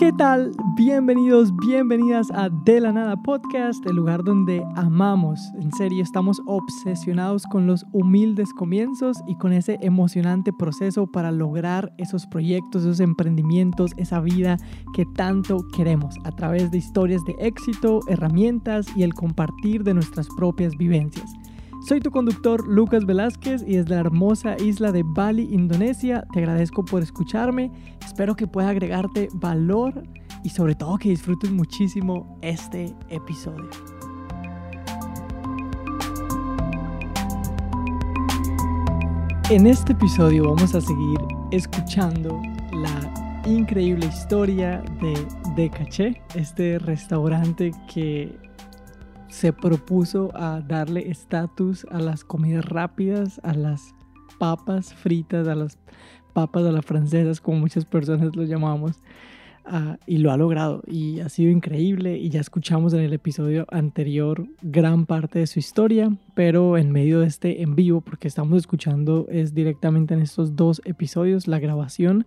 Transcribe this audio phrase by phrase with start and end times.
[0.00, 0.52] ¿Qué tal?
[0.76, 5.38] Bienvenidos, bienvenidas a De la Nada Podcast, el lugar donde amamos.
[5.60, 11.92] En serio, estamos obsesionados con los humildes comienzos y con ese emocionante proceso para lograr
[11.98, 14.56] esos proyectos, esos emprendimientos, esa vida
[14.94, 20.28] que tanto queremos a través de historias de éxito, herramientas y el compartir de nuestras
[20.34, 21.30] propias vivencias.
[21.86, 26.84] Soy tu conductor Lucas Velázquez y desde la hermosa isla de Bali, Indonesia, te agradezco
[26.84, 27.72] por escucharme.
[28.04, 30.02] Espero que pueda agregarte valor
[30.44, 33.68] y sobre todo que disfrutes muchísimo este episodio.
[39.48, 41.18] En este episodio vamos a seguir
[41.50, 42.40] escuchando
[42.72, 43.12] la
[43.46, 45.14] increíble historia de
[45.56, 48.38] De Caché, este restaurante que
[49.30, 53.94] se propuso a darle estatus a las comidas rápidas, a las
[54.38, 55.78] papas fritas, a las
[56.32, 59.02] papas a las francesas, como muchas personas lo llamamos.
[59.66, 63.66] Ah, y lo ha logrado y ha sido increíble y ya escuchamos en el episodio
[63.70, 68.56] anterior gran parte de su historia, pero en medio de este en vivo, porque estamos
[68.56, 72.26] escuchando es directamente en estos dos episodios la grabación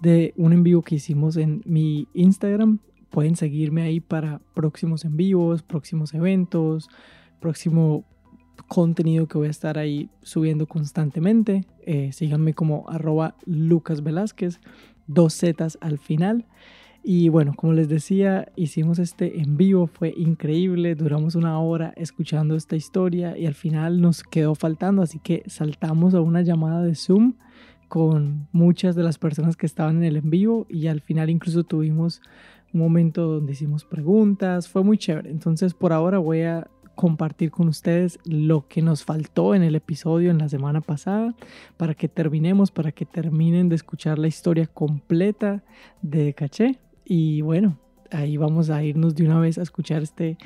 [0.00, 2.78] de un en vivo que hicimos en mi Instagram
[3.10, 6.88] pueden seguirme ahí para próximos en vivos, próximos eventos,
[7.40, 8.04] próximo
[8.68, 11.64] contenido que voy a estar ahí subiendo constantemente.
[11.86, 13.34] Eh, síganme como arroba
[15.06, 16.46] dos zetas al final.
[17.02, 22.56] Y bueno, como les decía, hicimos este en vivo, fue increíble, duramos una hora escuchando
[22.56, 26.94] esta historia y al final nos quedó faltando, así que saltamos a una llamada de
[26.94, 27.36] Zoom
[27.88, 31.64] con muchas de las personas que estaban en el en vivo y al final incluso
[31.64, 32.20] tuvimos
[32.72, 35.30] un momento donde hicimos preguntas, fue muy chévere.
[35.30, 36.68] Entonces por ahora voy a
[37.00, 41.34] compartir con ustedes lo que nos faltó en el episodio en la semana pasada
[41.78, 45.64] para que terminemos, para que terminen de escuchar la historia completa
[46.02, 46.78] de Caché.
[47.06, 47.78] Y bueno,
[48.10, 50.36] ahí vamos a irnos de una vez a escuchar este,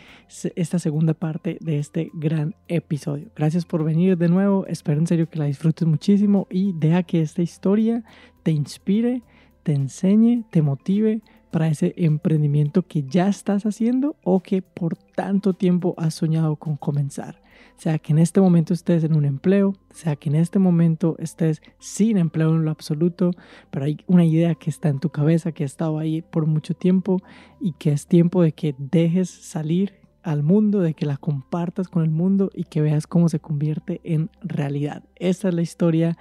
[0.54, 3.30] esta segunda parte de este gran episodio.
[3.34, 7.20] Gracias por venir de nuevo, espero en serio que la disfrutes muchísimo y deja que
[7.20, 8.04] esta historia
[8.42, 9.22] te inspire,
[9.62, 11.22] te enseñe, te motive
[11.54, 16.76] para ese emprendimiento que ya estás haciendo o que por tanto tiempo has soñado con
[16.76, 17.40] comenzar.
[17.76, 21.62] Sea que en este momento estés en un empleo, sea que en este momento estés
[21.78, 23.30] sin empleo en lo absoluto,
[23.70, 26.74] pero hay una idea que está en tu cabeza, que ha estado ahí por mucho
[26.74, 27.22] tiempo
[27.60, 29.92] y que es tiempo de que dejes salir
[30.24, 34.00] al mundo, de que la compartas con el mundo y que veas cómo se convierte
[34.02, 35.04] en realidad.
[35.14, 36.18] Esta es la historia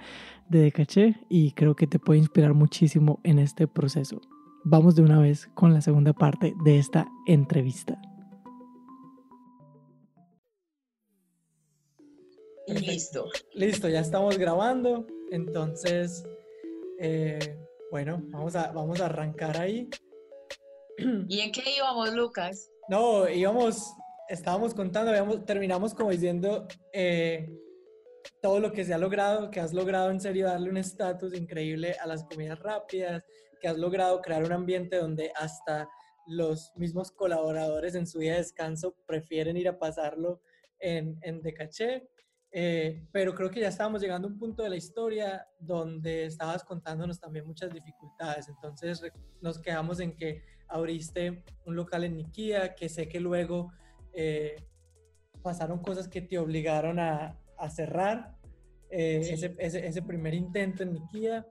[0.48, 4.20] de Decaché y creo que te puede inspirar muchísimo en este proceso
[4.64, 8.00] vamos de una vez con la segunda parte de esta entrevista.
[12.66, 13.28] Listo.
[13.52, 15.06] Listo, ya estamos grabando.
[15.30, 16.24] Entonces,
[16.98, 17.58] eh,
[17.90, 19.88] bueno, vamos a, vamos a arrancar ahí.
[21.28, 22.70] ¿Y en qué íbamos, Lucas?
[22.88, 23.92] No, íbamos,
[24.28, 27.50] estábamos contando, habíamos, terminamos como diciendo eh,
[28.40, 31.96] todo lo que se ha logrado, que has logrado en serio darle un estatus increíble
[32.00, 33.22] a las comidas rápidas,
[33.64, 35.88] que has logrado crear un ambiente donde hasta
[36.26, 40.42] los mismos colaboradores en su día de descanso prefieren ir a pasarlo
[40.78, 42.10] en, en Decaché.
[42.52, 46.62] Eh, pero creo que ya estábamos llegando a un punto de la historia donde estabas
[46.62, 48.50] contándonos también muchas dificultades.
[48.50, 49.02] Entonces
[49.40, 53.72] nos quedamos en que abriste un local en Niquía, que sé que luego
[54.12, 54.56] eh,
[55.42, 58.36] pasaron cosas que te obligaron a, a cerrar
[58.90, 61.46] eh, ese, ese, ese, primer intento en Niquía.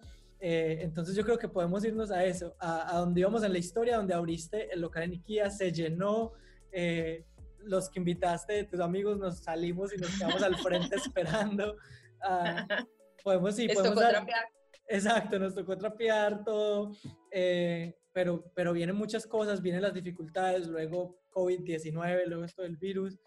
[0.46, 3.96] Eh, entonces yo creo que podemos irnos a eso, a, donde íbamos en la historia,
[3.96, 6.34] donde abriste el local en Ikea, se llenó,
[6.70, 7.24] eh,
[7.60, 11.78] los que invitaste, tus amigos, nos salimos y nos quedamos al frente esperando.
[12.22, 12.84] Uh,
[13.24, 14.46] podemos, sí, podemos tocó trapear.
[14.90, 16.92] Exacto, nos tocó trapear todo,
[17.32, 23.18] eh, pero, pero vienen muchas cosas, vienen las dificultades, luego COVID-19, luego esto del virus,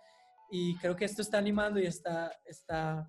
[0.51, 3.09] y creo que esto está animando y está, está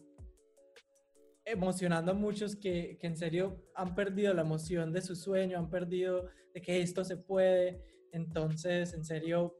[1.47, 5.69] emocionando a muchos que, que, en serio han perdido la emoción de su sueño, han
[5.69, 7.81] perdido de que esto se puede.
[8.11, 9.57] Entonces, en serio,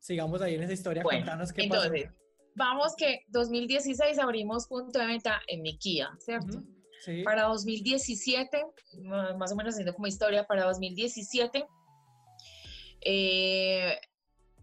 [0.00, 1.02] sigamos ahí en esa historia.
[1.02, 2.10] Bueno, Contanos qué entonces,
[2.56, 6.62] Vamos que 2016 abrimos punto de venta en Nikia, ¿cierto?
[7.00, 7.22] sí.
[7.22, 8.66] Para 2017,
[9.38, 11.64] más o menos haciendo como historia, para 2017
[13.02, 13.98] eh,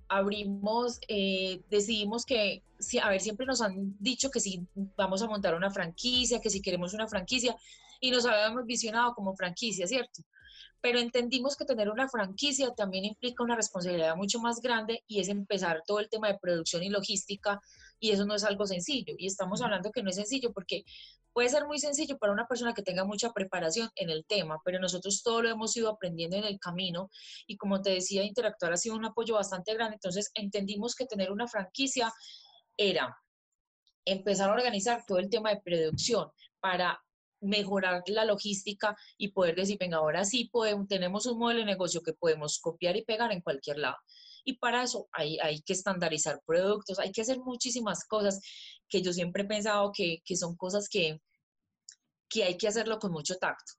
[0.09, 2.63] abrimos, eh, decidimos que,
[3.01, 4.65] a ver, siempre nos han dicho que si
[4.95, 7.55] vamos a montar una franquicia, que si queremos una franquicia,
[7.99, 10.21] y nos habíamos visionado como franquicia, ¿cierto?
[10.81, 15.29] Pero entendimos que tener una franquicia también implica una responsabilidad mucho más grande y es
[15.29, 17.59] empezar todo el tema de producción y logística
[17.99, 20.83] y eso no es algo sencillo y estamos hablando que no es sencillo porque
[21.33, 24.79] puede ser muy sencillo para una persona que tenga mucha preparación en el tema, pero
[24.79, 27.09] nosotros todo lo hemos ido aprendiendo en el camino
[27.45, 31.31] y como te decía, interactuar ha sido un apoyo bastante grande, entonces entendimos que tener
[31.31, 32.11] una franquicia
[32.75, 33.15] era
[34.05, 36.99] empezar a organizar todo el tema de producción para
[37.41, 42.01] mejorar la logística y poder decir, venga, ahora sí podemos, tenemos un modelo de negocio
[42.01, 43.97] que podemos copiar y pegar en cualquier lado.
[44.43, 48.39] Y para eso hay, hay que estandarizar productos, hay que hacer muchísimas cosas
[48.87, 51.19] que yo siempre he pensado que, que son cosas que,
[52.29, 53.73] que hay que hacerlo con mucho tacto.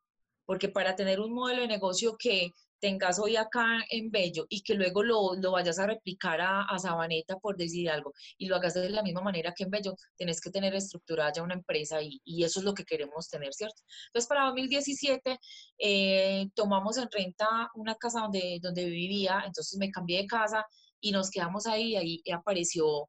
[0.44, 4.74] Porque para tener un modelo de negocio que tengas hoy acá en Bello y que
[4.74, 8.74] luego lo, lo vayas a replicar a, a, Sabaneta, por decir algo, y lo hagas
[8.74, 12.20] de la misma manera que en Bello, tenés que tener estructurada ya una empresa y,
[12.24, 13.82] y eso es lo que queremos tener, ¿cierto?
[14.06, 15.38] Entonces, para 2017
[15.78, 20.64] eh, tomamos en renta una casa donde, donde vivía, entonces me cambié de casa
[21.00, 23.08] y nos quedamos ahí, y ahí apareció,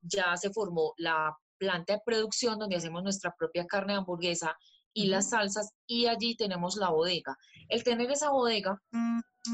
[0.00, 4.56] ya se formó la planta de producción donde hacemos nuestra propia carne de hamburguesa
[4.94, 7.36] y las salsas y allí tenemos la bodega.
[7.68, 8.80] El tener esa bodega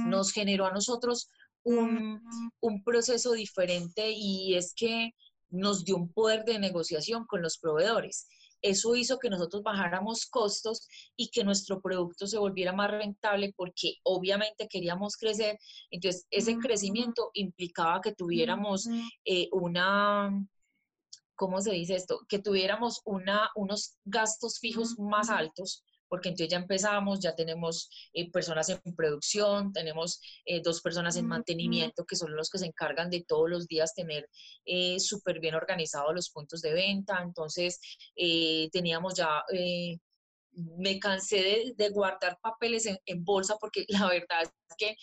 [0.06, 1.29] nos generó a nosotros
[1.64, 2.20] un,
[2.61, 5.11] un, proceso diferente y es que
[5.50, 8.26] nos dio un poder de negociación con los proveedores.
[8.61, 13.94] Eso hizo que nosotros bajáramos costos y que nuestro producto se volviera más rentable porque
[14.02, 15.58] obviamente queríamos crecer.
[15.90, 18.88] Entonces, ese crecimiento implicaba que tuviéramos
[19.25, 20.31] eh, una,
[21.38, 22.20] ¿cómo se dice esto?
[22.29, 28.31] Que tuviéramos una, unos gastos fijos más altos, porque entonces ya empezamos, ya tenemos eh,
[28.31, 33.08] personas en producción, tenemos eh, dos personas en mantenimiento que son los que se encargan
[33.08, 34.29] de todos los días tener
[34.64, 37.79] eh, súper bien organizados los puntos de venta, entonces
[38.73, 39.43] teníamos ya
[40.76, 44.96] me cansé de, guardar papeles en, en, bolsa porque la verdad es que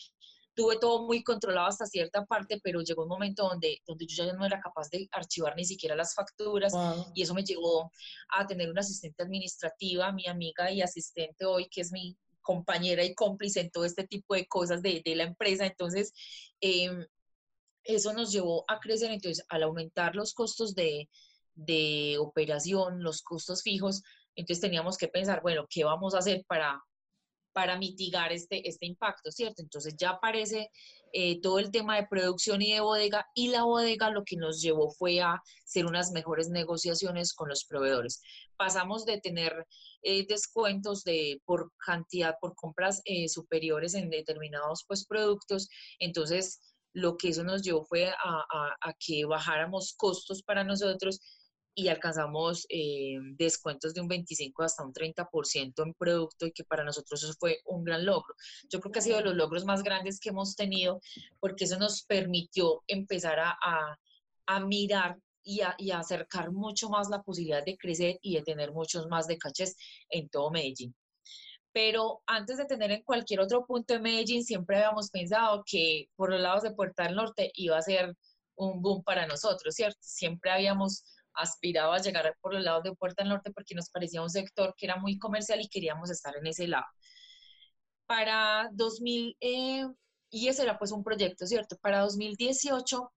[0.55, 4.33] tuve todo muy controlado hasta cierta parte, pero llegó un momento donde, donde yo ya
[4.33, 6.73] no era capaz de archivar ni siquiera las facturas
[7.13, 7.91] y eso me llevó
[8.29, 13.13] a tener una asistente administrativa, mi amiga y asistente hoy, que es mi compañera y
[13.13, 15.65] cómplice en todo este tipo de cosas de, de la empresa.
[15.65, 16.13] Entonces,
[16.61, 17.05] em,
[17.83, 19.11] eso nos llevó a crecer.
[19.11, 21.09] Entonces, al aumentar los costos de,
[21.55, 24.03] de operación, los costos fijos,
[24.35, 26.81] entonces teníamos que pensar, bueno, ¿qué vamos a hacer para,
[27.55, 29.61] para mitigar este, este impacto, ¿cierto?
[29.61, 30.69] Entonces ya aparece
[31.13, 34.61] eh, todo el tema de producción y de bodega y la bodega lo que nos
[34.61, 38.21] llevó fue a hacer unas mejores negociaciones con los proveedores.
[38.57, 39.65] Pasamos de tener
[40.01, 45.69] eh, descuentos de, por cantidad, por compras eh, superiores en determinados pues, productos,
[45.99, 46.59] entonces
[46.91, 51.21] lo que eso nos llevó fue a, a que bajáramos costos para nosotros
[51.75, 56.85] y alcanzamos eh, descuentos de un 25 hasta un 30% en producto y que para
[56.85, 58.33] nosotros eso fue un gran logro.
[58.69, 61.01] Yo creo que ha sido de los logros más grandes que hemos tenido
[61.39, 63.57] porque eso nos permitió empezar a,
[64.47, 68.43] a, mirar y a, y a, acercar mucho más la posibilidad de crecer y de
[68.43, 69.75] tener muchos más de caches
[70.09, 70.95] en todo Medellín.
[71.73, 76.29] Pero antes de tener en cualquier otro punto de Medellín, siempre habíamos pensado que por
[76.29, 78.15] los lados de Puerta del Norte iba a ser
[78.55, 79.99] un boom para nosotros, ¿cierto?
[80.01, 81.03] Siempre habíamos
[81.35, 84.73] aspiraba a llegar por los lados de Puerta del Norte porque nos parecía un sector
[84.77, 86.85] que era muy comercial y queríamos estar en ese lado.
[88.05, 89.85] Para 2000, eh,
[90.29, 91.77] y ese era pues un proyecto, ¿cierto?
[91.81, 93.11] Para 2018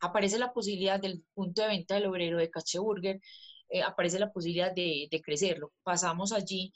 [0.00, 3.20] aparece la posibilidad del punto de venta del obrero de Cache Burger,
[3.68, 5.72] eh, aparece la posibilidad de, de, crecerlo.
[5.82, 6.72] Pasamos allí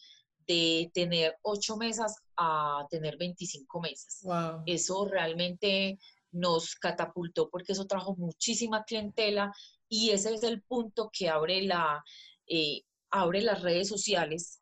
[0.47, 4.25] de tener ocho mesas a tener 25 mesas.
[4.67, 5.99] Eso realmente
[6.33, 9.53] nos catapultó porque eso trajo muchísima clientela
[9.89, 12.03] y ese es el punto que abre, la,
[12.47, 14.61] eh, abre las redes sociales.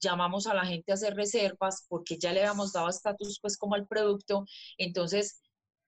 [0.00, 3.74] Llamamos a la gente a hacer reservas porque ya le habíamos dado estatus pues como
[3.74, 4.44] al producto.
[4.76, 5.40] Entonces,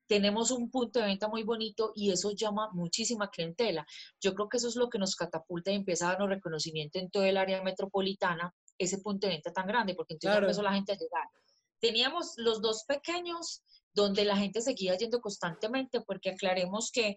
[0.07, 3.87] tenemos un punto de venta muy bonito y eso llama muchísima clientela.
[4.21, 7.11] Yo creo que eso es lo que nos catapulta y empieza a darnos reconocimiento en
[7.11, 10.93] todo el área metropolitana, ese punto de venta tan grande, porque entonces empezó la gente
[10.93, 11.27] a llegar.
[11.81, 13.63] Teníamos los dos pequeños
[13.95, 17.17] donde la gente seguía yendo constantemente, porque aclaremos que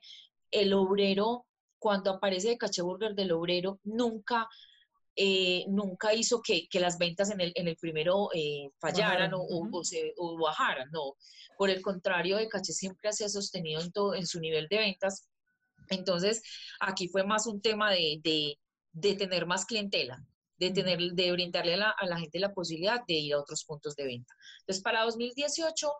[0.52, 1.46] el obrero,
[1.80, 4.48] cuando aparece de Caché Burger del obrero, nunca,
[5.16, 9.42] eh, nunca hizo que, que, las ventas en el, en el primero eh, fallaran o,
[9.44, 11.16] o, se, o, bajaran, no.
[11.58, 14.78] Por el contrario, de Caché siempre se ha sostenido en, todo, en su nivel de
[14.78, 15.28] ventas.
[15.90, 16.42] Entonces,
[16.80, 18.60] aquí fue más un tema de, de,
[18.92, 20.24] de tener más clientela,
[20.58, 23.64] de, tener, de brindarle a la, a la gente la posibilidad de ir a otros
[23.66, 24.34] puntos de venta.
[24.62, 25.92] Entonces, para 2018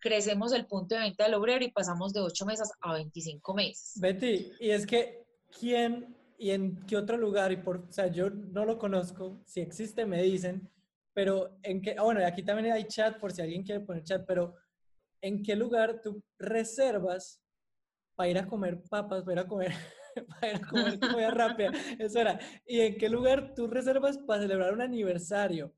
[0.00, 3.92] crecemos el punto de venta del obrero y pasamos de 8 meses a 25 meses.
[4.00, 5.26] Betty, y es que,
[5.58, 7.52] ¿quién y en qué otro lugar?
[7.52, 10.70] Y por, o sea, yo no lo conozco, si existe me dicen,
[11.12, 14.24] pero en qué, ah, bueno, aquí también hay chat por si alguien quiere poner chat,
[14.26, 14.54] pero
[15.20, 17.42] ¿en qué lugar tú reservas
[18.14, 19.72] para ir a comer papas, para ir a comer,
[20.40, 21.72] para ir a comer comida rápida?
[21.98, 22.38] Eso era.
[22.66, 25.74] ¿Y en qué lugar tú reservas para celebrar un aniversario?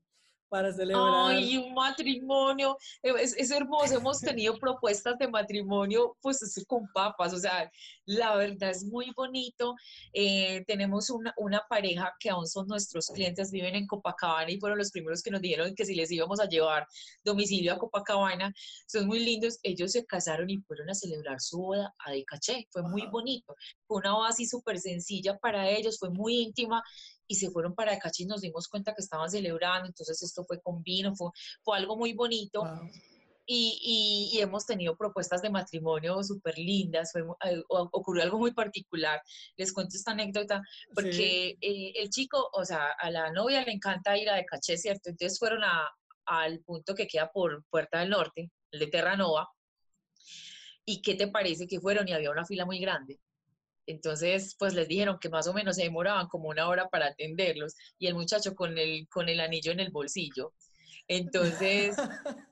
[0.51, 1.31] Para celebrar.
[1.31, 7.37] Ay, un matrimonio, eh, es, hermoso, hemos tenido propuestas de matrimonio, pues con papas, o
[7.37, 7.71] sea,
[8.05, 9.75] la verdad es muy bonito.
[10.11, 14.77] Eh, tenemos una, una, pareja que aún son nuestros clientes, viven en Copacabana y fueron
[14.77, 16.85] los primeros que nos dijeron que si les íbamos a llevar
[17.23, 18.53] domicilio a Copacabana,
[18.87, 19.57] son muy lindos.
[19.63, 23.55] Ellos se casaron y fueron a celebrar su boda a Decaché, fue muy bonito.
[23.87, 26.83] Fue una boda así súper sencilla para ellos, fue muy íntima
[27.31, 30.59] y se fueron para Cachi y nos dimos cuenta que estaban celebrando, entonces esto fue
[30.61, 31.29] con vino, fue,
[31.63, 32.63] fue algo muy bonito.
[33.45, 39.21] Y, y, hemos tenido propuestas de matrimonio súper lindas, fue, eh, ocurrió algo muy particular.
[39.57, 40.61] Les cuento esta anécdota,
[40.93, 44.77] porque eh, el chico, o sea, a la novia le encanta ir a de Caché,
[44.77, 45.09] ¿cierto?
[45.09, 45.89] Entonces fueron a,
[46.25, 49.49] al punto que queda por Puerta del Norte, el de Terranova.
[50.85, 52.07] ¿Y qué te parece que fueron?
[52.07, 53.19] Y había una fila muy grande.
[53.85, 57.75] Entonces, pues les dijeron que más o menos se demoraban como una hora para atenderlos
[57.97, 60.53] y el muchacho con el, con el anillo en el bolsillo.
[61.07, 61.95] Entonces,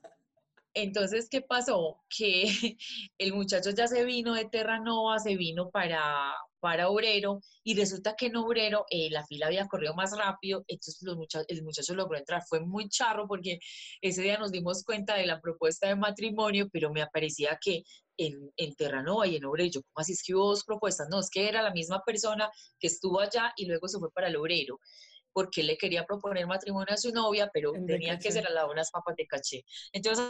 [0.74, 2.02] entonces, ¿qué pasó?
[2.08, 2.44] Que
[3.18, 8.26] el muchacho ya se vino de Terranova, se vino para, para Obrero y resulta que
[8.26, 11.16] en Obrero eh, la fila había corrido más rápido, entonces los
[11.48, 12.42] el muchacho logró entrar.
[12.48, 13.58] Fue muy charro porque
[14.00, 17.82] ese día nos dimos cuenta de la propuesta de matrimonio, pero me parecía que
[18.16, 19.80] en, en Terranova y en Obrero.
[19.82, 21.08] ¿Cómo así es que hubo dos propuestas?
[21.10, 24.28] No, es que era la misma persona que estuvo allá y luego se fue para
[24.28, 24.78] el Obrero
[25.32, 28.90] porque le quería proponer matrimonio a su novia, pero tenía que ser al lado unas
[28.90, 29.64] papas de caché.
[29.92, 30.26] Entonces,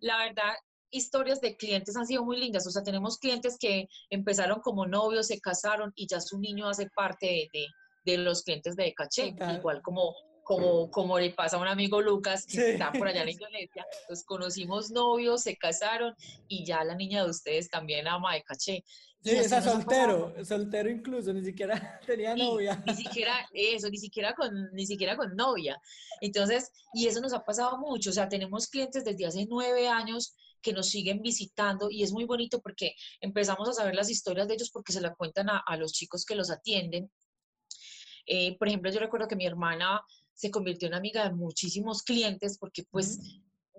[0.00, 0.54] la verdad,
[0.96, 2.66] historias de clientes han sido muy lindas.
[2.66, 6.88] O sea, tenemos clientes que empezaron como novios, se casaron y ya su niño hace
[6.90, 7.66] parte de,
[8.04, 12.46] de, los clientes de caché, igual como como, como le pasa a un amigo Lucas,
[12.46, 16.14] que está por allá en Indonesia, los conocimos novios, se casaron
[16.46, 18.84] y ya la niña de ustedes también ama de caché.
[19.22, 22.82] Sí, está soltero, soltero incluso, ni siquiera tenía novia.
[22.86, 25.80] Ni siquiera eso, ni siquiera con, ni siquiera con novia.
[26.20, 30.34] Entonces, y eso nos ha pasado mucho, o sea, tenemos clientes desde hace nueve años
[30.64, 34.54] que nos siguen visitando y es muy bonito porque empezamos a saber las historias de
[34.54, 37.10] ellos porque se la cuentan a, a los chicos que los atienden.
[38.26, 40.02] Eh, por ejemplo, yo recuerdo que mi hermana
[40.32, 43.20] se convirtió en amiga de muchísimos clientes porque pues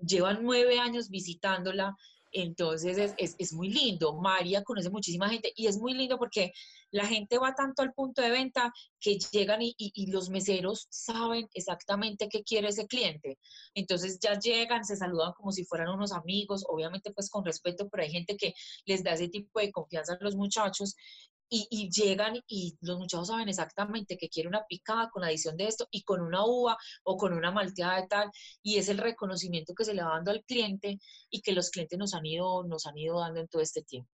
[0.06, 1.96] llevan nueve años visitándola,
[2.36, 4.14] entonces es, muy lindo.
[4.14, 6.52] María conoce muchísima gente y es muy lindo porque
[6.92, 11.48] la gente va tanto al punto de venta que llegan y, y, los meseros saben
[11.54, 13.40] exactamente qué quiere ese cliente.
[13.74, 18.04] Entonces ya llegan, se saludan como si fueran unos amigos, obviamente pues con respeto, pero
[18.04, 18.54] hay gente que
[18.86, 20.96] les da ese tipo de confianza a los muchachos
[21.50, 25.88] y, llegan y los muchachos saben exactamente que quiere una picada con adición de esto
[25.92, 28.32] y con una uva o con una malteada de tal
[28.64, 31.00] y es el reconocimiento que se le va dando al cliente
[31.30, 34.10] y que los clientes nos han ido, nos han ido dando en todo este tiempo.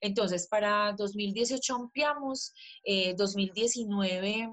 [0.00, 2.52] Entonces, para 2018 ampliamos,
[3.16, 4.48] 2019, eh,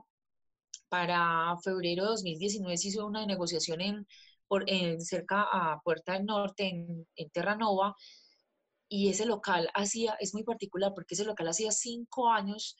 [0.89, 4.07] para febrero de 2019 se hizo una negociación en,
[4.47, 4.65] por,
[4.99, 7.95] cerca a Puerta del Norte, en, en Terranova,
[8.93, 12.75] y ese local hacía, es muy particular porque ese local hacía cinco años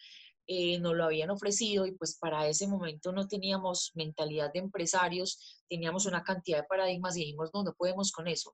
[0.46, 5.64] eh, nos lo habían ofrecido y pues para ese momento no teníamos mentalidad de empresarios,
[5.70, 8.54] teníamos una cantidad de paradigmas y dijimos, no, no podemos con eso,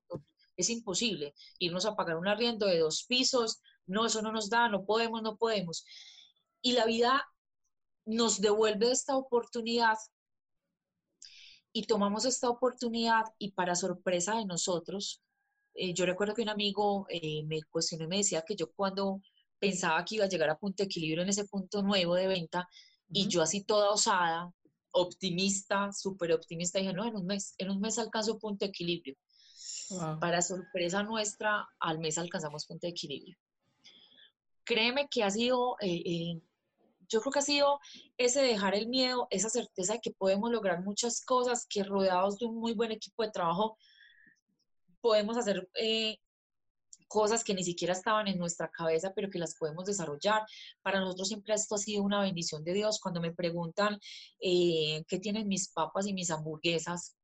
[0.56, 4.68] es imposible irnos a pagar un arriendo de dos pisos, no, eso no nos da,
[4.68, 5.84] no podemos, no podemos.
[6.62, 7.26] Y la vida
[8.06, 9.96] nos devuelve esta oportunidad
[11.72, 15.22] y tomamos esta oportunidad y para sorpresa de nosotros,
[15.80, 19.20] eh, yo recuerdo que un amigo eh, me cuestionó y me decía que yo cuando
[19.60, 22.68] pensaba que iba a llegar a punto de equilibrio en ese punto nuevo de venta,
[23.10, 24.52] y yo así toda osada,
[24.90, 29.16] optimista, súper optimista, dije, no, en un mes, en un mes alcanzo punto de equilibrio.
[30.20, 33.36] Para sorpresa nuestra, al mes alcanzamos punto de equilibrio.
[34.64, 36.40] Créeme que ha sido, eh,
[37.08, 37.78] yo creo que ha sido
[38.18, 42.46] ese dejar el miedo, esa certeza de que podemos lograr muchas cosas, que rodeados de
[42.46, 43.78] un muy buen equipo de trabajo
[45.00, 46.18] podemos hacer eh,
[47.08, 50.42] cosas que ni siquiera estaban en nuestra cabeza, pero que las podemos desarrollar.
[50.82, 53.00] Para nosotros siempre esto ha sido una bendición de Dios.
[53.00, 53.98] Cuando me preguntan
[54.40, 57.16] eh, qué tienen mis papas y mis hamburguesas,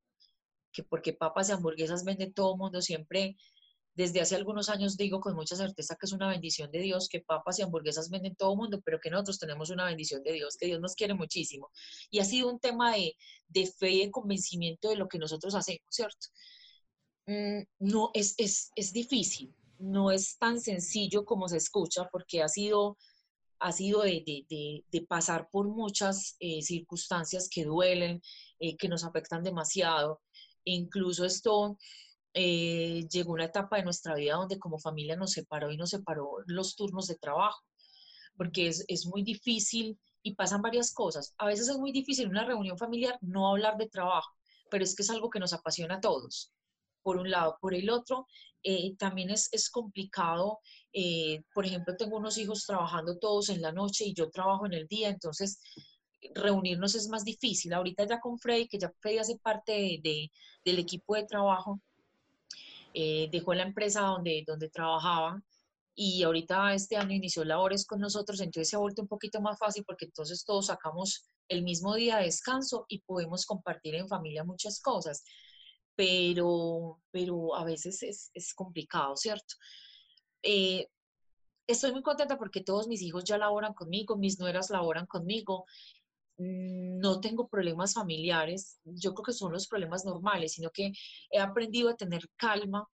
[0.73, 3.37] que porque papas y hamburguesas vende todo el mundo, siempre
[3.95, 7.21] desde hace algunos años digo con mucha certeza que es una bendición de Dios, que
[7.21, 10.57] papas y hamburguesas venden todo el mundo, pero que nosotros tenemos una bendición de Dios,
[10.57, 11.71] que Dios nos quiere muchísimo.
[12.11, 13.17] Y ha sido un tema de,
[13.49, 16.27] de fe y de convencimiento de lo que nosotros hacemos, ¿cierto?
[17.27, 22.49] Mm, no es, es, es, difícil, no es tan sencillo como se escucha porque ha
[22.49, 22.99] sido
[23.61, 28.21] ha sido de, pasar por muchas eh, circunstancias que duelen,
[28.59, 30.21] eh, que nos afectan demasiado.
[30.67, 31.79] E incluso esto
[32.35, 36.39] eh, llegó una etapa de nuestra vida donde como familia nos separó y nos separó
[36.47, 37.63] los turnos de trabajo,
[38.37, 41.35] porque es, es muy difícil y pasan varias cosas.
[41.39, 44.31] A veces es muy difícil una reunión familiar no hablar de trabajo,
[44.71, 46.54] pero es que es algo que nos apasiona a todos
[47.05, 47.57] por un lado.
[47.61, 48.27] Por el otro,
[48.65, 50.59] eh, también es, es complicado.
[50.93, 54.73] Eh, por ejemplo, tengo unos hijos trabajando todos en la noche y yo trabajo en
[54.73, 55.61] el día, entonces
[56.35, 57.75] reunirnos es más difícil.
[57.75, 60.31] Ahorita ya con Freddy, que ya Freddy hace parte de,
[60.65, 61.81] del equipo de trabajo,
[62.95, 65.43] eh, dejó la empresa donde, donde trabajaba
[65.95, 69.59] y ahorita este año inició labores con nosotros, entonces se ha vuelto un poquito más
[69.59, 74.45] fácil porque entonces todos sacamos el mismo día de descanso y podemos compartir en familia
[74.45, 75.25] muchas cosas
[75.97, 79.55] pero, pero a veces es, es complicado, ¿cierto?
[80.43, 80.89] Eh,
[81.67, 85.65] estoy muy contenta porque todos mis hijos ya laboran conmigo, mis nueras laboran conmigo,
[86.39, 90.93] mm, no tengo problemas familiares, yo creo que son los problemas normales, sino que
[91.31, 92.89] he aprendido a tener calma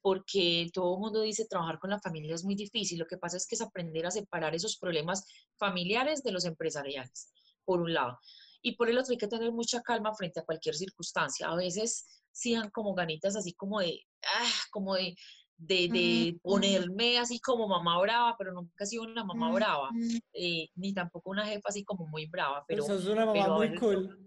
[0.00, 3.36] porque todo el mundo dice trabajar con la familia es muy difícil, lo que pasa
[3.36, 5.24] es que es aprender a separar esos problemas
[5.58, 7.30] familiares de los empresariales,
[7.64, 8.18] por un lado.
[8.62, 11.48] Y por el otro hay que tener mucha calma frente a cualquier circunstancia.
[11.48, 15.16] A veces sí dan como ganitas así como de, ah, como de,
[15.56, 19.90] de, ponerme así como mamá brava, pero nunca he sido una mamá brava,
[20.32, 22.64] eh, ni tampoco una jefa así como muy brava.
[22.68, 24.24] Pero, es una mamá muy cool.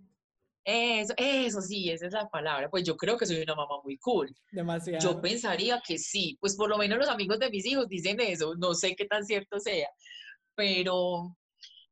[0.64, 2.70] Eso, eso sí, esa es la palabra.
[2.70, 4.36] Pues yo creo que soy una mamá muy cool.
[4.52, 5.00] Demasiado.
[5.00, 8.54] Yo pensaría que sí, pues por lo menos los amigos de mis hijos dicen eso,
[8.56, 9.90] no sé qué tan cierto sea,
[10.56, 11.36] pero,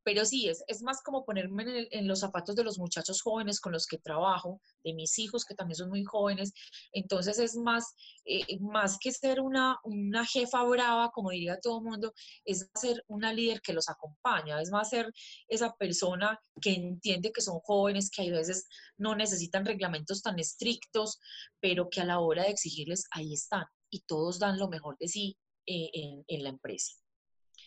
[0.10, 3.74] pero sí, es, es más como ponerme en, los zapatos de los muchachos jóvenes con
[3.74, 6.52] los que trabajo, de mis hijos que también son muy jóvenes.
[6.92, 7.94] Entonces es más,
[8.26, 12.12] eh, más que ser una, una jefa brava, como diría todo el mundo,
[12.44, 15.14] es ser una líder que los acompaña, es más ser
[15.48, 21.20] esa persona que entiende que son jóvenes, que a veces no necesitan reglamentos tan estrictos,
[21.60, 25.08] pero que a la hora de exigirles, ahí están y todos dan lo mejor de
[25.08, 25.38] sí
[25.68, 26.96] eh, en, en la empresa.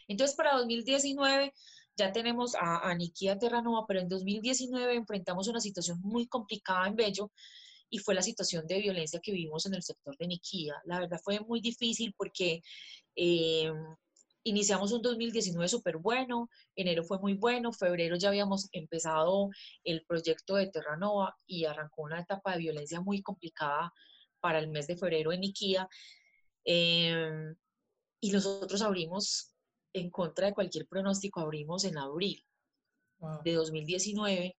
[0.08, 1.52] Entonces, para 2019
[1.96, 7.30] ya tenemos a, a Terranova, pero en 2019 enfrentamos una situación muy complicada en Bello
[7.90, 10.74] y fue la situación de violencia que vivimos en el sector de Niquía.
[10.84, 12.62] La verdad fue muy difícil porque
[13.16, 13.70] eh,
[14.44, 19.50] iniciamos un 2019 súper bueno, enero fue muy bueno, febrero ya habíamos empezado
[19.84, 23.92] el proyecto de Terranova y arrancó una etapa de violencia muy complicada
[24.40, 25.88] para el mes de febrero en Niquía.
[26.64, 27.54] Eh,
[28.20, 29.51] y nosotros abrimos
[29.92, 32.44] en contra de cualquier pronóstico, abrimos en abril
[33.44, 34.56] de 2019.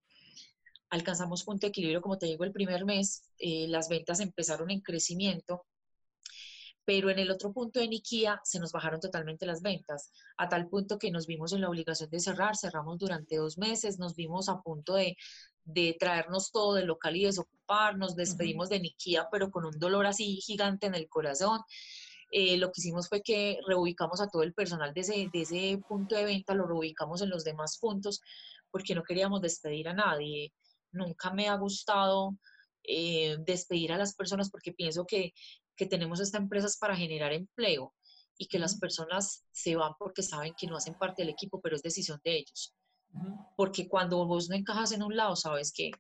[0.90, 3.24] Alcanzamos punto de equilibrio, como te digo, el primer mes.
[3.40, 5.66] Eh, las ventas empezaron en crecimiento,
[6.86, 10.68] pero en el otro punto de Nikia se nos bajaron totalmente las ventas, a tal
[10.68, 12.56] punto que nos vimos en la obligación de cerrar.
[12.56, 15.18] Cerramos durante dos meses, nos vimos a punto de,
[15.64, 18.16] de traernos todo del local y desocuparnos.
[18.16, 21.62] Despedimos de Nikia, pero con un dolor así gigante en el corazón.
[22.36, 25.80] Eh, lo que hicimos fue que reubicamos a todo el personal de ese, de ese
[25.88, 28.22] punto de venta, lo reubicamos en los demás puntos,
[28.72, 30.52] porque no queríamos despedir a nadie.
[30.92, 32.36] Nunca me ha gustado
[32.84, 35.32] eh, despedir a las personas porque pienso que,
[35.76, 37.94] que tenemos esta empresa para generar empleo
[38.36, 41.76] y que las personas se van porque saben que no hacen parte del equipo, pero
[41.76, 42.74] es decisión de ellos.
[43.56, 45.92] Porque cuando vos no encajas en un lado, sabes que,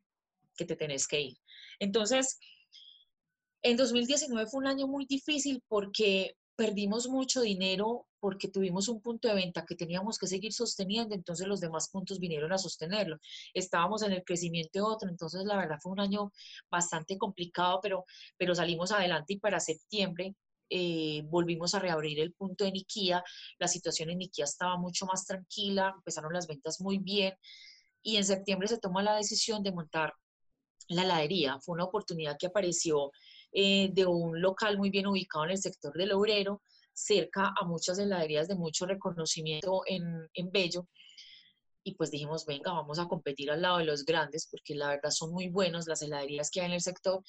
[0.57, 1.37] que te tenés que ir.
[1.77, 2.39] Entonces,
[3.63, 9.27] en 2019 fue un año muy difícil porque perdimos mucho dinero porque tuvimos un punto
[9.27, 13.17] de venta que teníamos que seguir sosteniendo, entonces los demás puntos vinieron a sostenerlo.
[13.53, 16.31] Estábamos en el crecimiento de otro, entonces la verdad fue un año
[16.69, 18.05] bastante complicado, pero,
[18.37, 20.35] pero salimos adelante y para septiembre
[20.69, 23.23] eh, volvimos a reabrir el punto de Niquía.
[23.59, 27.33] La situación en Niquía estaba mucho más tranquila, empezaron las ventas muy bien
[28.01, 30.13] y en septiembre se toma la decisión de montar
[30.87, 31.59] la heladería.
[31.61, 33.11] Fue una oportunidad que apareció
[33.53, 36.61] eh, de un local muy bien ubicado en el sector del obrero,
[36.93, 40.87] cerca a muchas heladerías de mucho reconocimiento en, en Bello.
[41.83, 45.09] Y pues dijimos, venga, vamos a competir al lado de los grandes, porque la verdad
[45.09, 47.21] son muy buenos las heladerías que hay en el sector.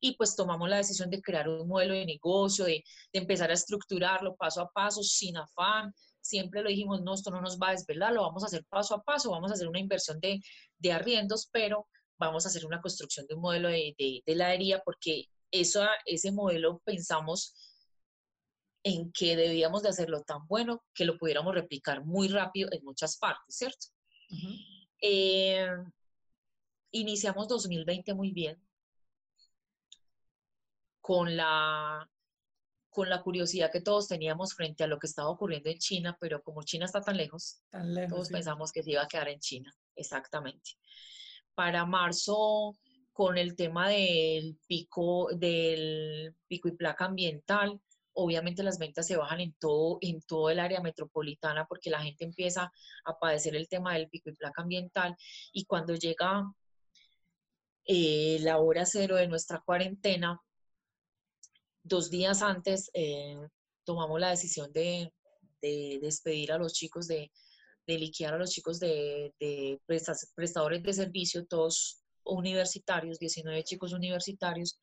[0.00, 3.54] Y pues tomamos la decisión de crear un modelo de negocio, de, de empezar a
[3.54, 7.72] estructurarlo paso a paso, sin afán, siempre lo dijimos, no, esto no nos va a
[7.72, 10.40] desvelar, lo vamos a hacer paso a paso, vamos a hacer una inversión de,
[10.78, 11.86] de arriendos, pero
[12.18, 16.32] vamos a hacer una construcción de un modelo de, de, de heladería porque eso, ese
[16.32, 17.54] modelo pensamos
[18.82, 23.16] en que debíamos de hacerlo tan bueno que lo pudiéramos replicar muy rápido en muchas
[23.16, 23.86] partes, ¿cierto?
[25.00, 25.66] Eh,
[26.90, 28.60] iniciamos 2020 muy bien
[31.00, 32.08] con la
[32.88, 36.42] con la curiosidad que todos teníamos frente a lo que estaba ocurriendo en China, pero
[36.42, 37.60] como China está tan lejos,
[38.08, 40.70] todos pensamos que se iba a quedar en China, exactamente.
[41.56, 42.76] Para marzo,
[43.14, 47.80] con el tema del pico, del pico y placa ambiental,
[48.12, 52.24] obviamente las ventas se bajan en todo, en todo el área metropolitana porque la gente
[52.24, 52.72] empieza
[53.04, 55.16] a padecer el tema del pico y placa ambiental
[55.52, 56.42] y cuando llega
[57.86, 60.40] eh, la hora cero de nuestra cuarentena,
[61.84, 63.38] dos días antes eh,
[63.84, 65.12] tomamos la decisión de,
[65.62, 67.32] despedir a los chicos, de,
[67.86, 74.78] de liquidar a los chicos de, de prestadores de servicio, todos universitarios, 19 chicos universitarios.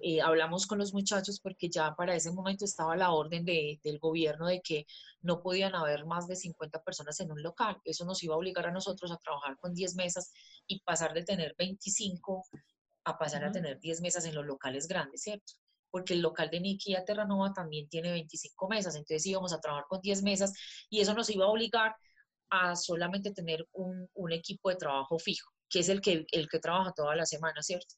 [0.00, 3.98] Eh, hablamos con los muchachos porque ya para ese momento estaba la orden de, del
[3.98, 4.86] gobierno de que
[5.22, 7.76] no podían haber más de 50 personas en un local.
[7.84, 10.32] Eso nos iba a obligar a nosotros a trabajar con 10 mesas
[10.66, 12.44] y pasar de tener 25
[13.04, 15.54] a pasar a tener 10 mesas en los locales grandes, ¿cierto?
[15.90, 19.86] Porque el local de Niki a Terranova también tiene 25 mesas, entonces íbamos a trabajar
[19.88, 20.52] con 10 mesas
[20.88, 21.96] y eso nos iba a obligar
[22.50, 26.58] a solamente tener un, un equipo de trabajo fijo que es el que, el que
[26.58, 27.94] trabaja toda la semana, ¿cierto?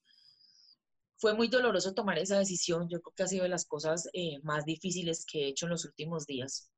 [1.17, 4.39] Fue muy doloroso tomar esa decisión, yo creo que ha sido de las cosas eh,
[4.43, 6.71] más difíciles que he hecho en los últimos días.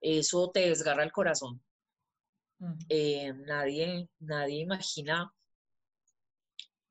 [0.00, 1.62] Eso te desgarra el corazón.
[2.88, 5.32] Eh, nadie, nadie imagina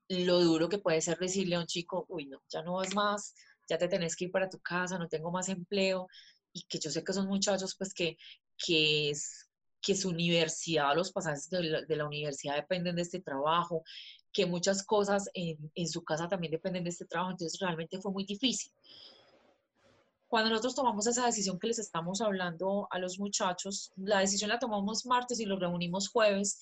[0.10, 3.34] lo duro que puede ser decirle a un chico, uy, no, ya no vas más,
[3.68, 6.08] ya te tenés que ir para tu casa, no tengo más empleo,
[6.52, 8.18] y que yo sé que son muchachos, pues que,
[8.58, 9.50] que es
[9.84, 13.84] que su universidad, los pasajes de la, universidad dependen de este trabajo,
[14.32, 18.12] que muchas cosas en, en, su casa también dependen de este trabajo, entonces realmente fue
[18.12, 18.72] muy difícil.
[20.28, 24.58] Cuando nosotros tomamos esa decisión que les estamos hablando a los muchachos, la decisión la
[24.58, 26.60] tomamos martes y los reunimos jueves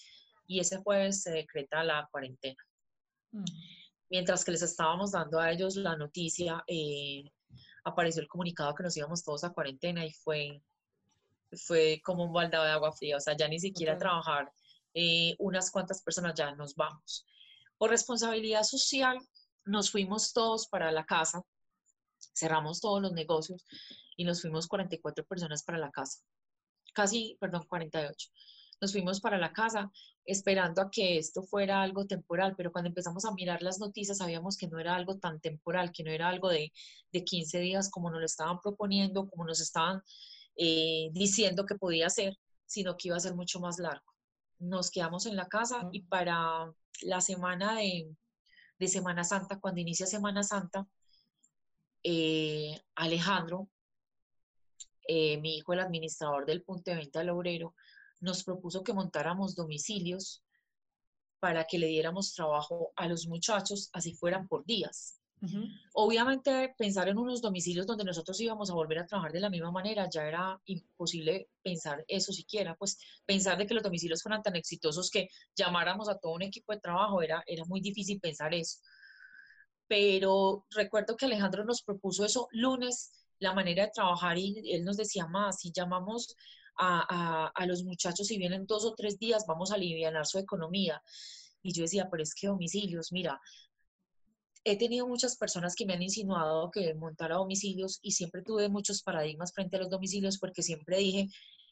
[0.47, 2.62] y ese jueves se decreta la cuarentena.
[3.31, 3.45] Mm.
[4.10, 7.23] Mientras que les estábamos dando a ellos la noticia, eh,
[7.86, 10.62] apareció el comunicado que nos íbamos todos a cuarentena y fue
[11.57, 14.51] fue como un baldado de agua fría, o sea, ya ni siquiera trabajar
[14.93, 17.25] eh, unas cuantas personas, ya nos vamos.
[17.77, 19.17] Por responsabilidad social,
[19.65, 21.41] nos fuimos todos para la casa,
[22.35, 23.65] cerramos todos los negocios
[24.15, 26.19] y nos fuimos 44 personas para la casa.
[26.93, 28.29] Casi, perdón, 48.
[28.81, 29.91] Nos fuimos para la casa
[30.25, 34.57] esperando a que esto fuera algo temporal, pero cuando empezamos a mirar las noticias sabíamos
[34.57, 36.71] que no era algo tan temporal, que no era algo de,
[37.11, 40.01] de 15 días como nos lo estaban proponiendo, como nos estaban
[40.55, 44.05] eh, diciendo que podía ser, sino que iba a ser mucho más largo.
[44.59, 48.15] Nos quedamos en la casa y para la semana de,
[48.87, 50.87] Semana Santa, cuando inicia Semana Santa,
[52.03, 53.69] eh, Alejandro,
[55.07, 57.75] eh, mi hijo, el administrador del punto de venta del obrero,
[58.19, 60.43] nos propuso que montáramos domicilios
[61.39, 65.20] para que le diéramos trabajo a los muchachos, así fueran por días.
[65.93, 69.71] Obviamente pensar en unos domicilios donde nosotros íbamos a volver a trabajar de la misma
[69.71, 74.56] manera ya era imposible pensar eso siquiera, pues pensar de que los domicilios fueran tan
[74.56, 78.80] exitosos que llamáramos a todo un equipo de trabajo era, era muy difícil pensar eso.
[79.88, 84.97] Pero recuerdo que Alejandro nos propuso eso lunes, la manera de trabajar y él nos
[84.97, 86.36] decía más, si llamamos
[86.77, 90.38] a, a, a los muchachos y vienen dos o tres días, vamos a aliviar su
[90.38, 91.01] economía.
[91.63, 93.39] Y yo decía, pero es que domicilios, mira,
[94.63, 99.02] he tenido muchas personas que me han insinuado que montara domicilios y siempre tuve muchos
[99.02, 101.28] paradigmas frente a los domicilios porque siempre dije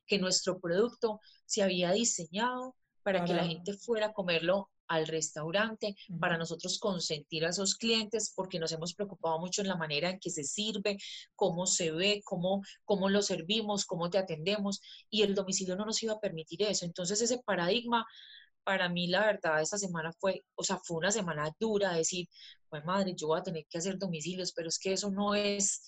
[0.07, 5.95] que nuestro producto se había diseñado para que la gente fuera a comerlo al restaurante,
[6.19, 10.19] para nosotros consentir a esos clientes, porque nos hemos preocupado mucho en la manera en
[10.19, 10.97] que se sirve,
[11.35, 16.01] cómo se ve, cómo, cómo lo servimos, cómo te atendemos, y el domicilio no nos
[16.01, 16.85] iba a permitir eso.
[16.85, 18.05] Entonces ese paradigma
[18.69, 22.27] para mí la verdad esta semana fue, o sea, fue una semana dura, decir,
[22.69, 25.81] pues madre, yo voy a tener que hacer domicilios, pero es que eso no es,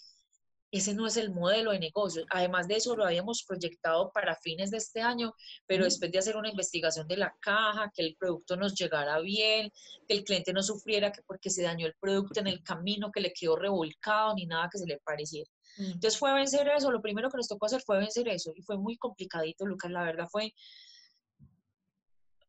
[0.72, 2.26] ese no es el modelo de negocio.
[2.32, 5.32] Además de eso, lo habíamos proyectado para fines de este año,
[5.68, 9.72] pero después de hacer una investigación de la caja, que el producto nos llegara bien,
[10.08, 13.22] que el cliente no sufriera que porque se dañó el producto en el camino, que
[13.22, 15.52] le quedó revolcado, ni nada que se le pareciera.
[15.78, 15.92] Mm.
[15.92, 18.80] Entonces fue vencer eso, lo primero que nos tocó hacer fue vencer eso, y fue
[18.80, 20.56] muy complicadito, Lucas, la verdad fue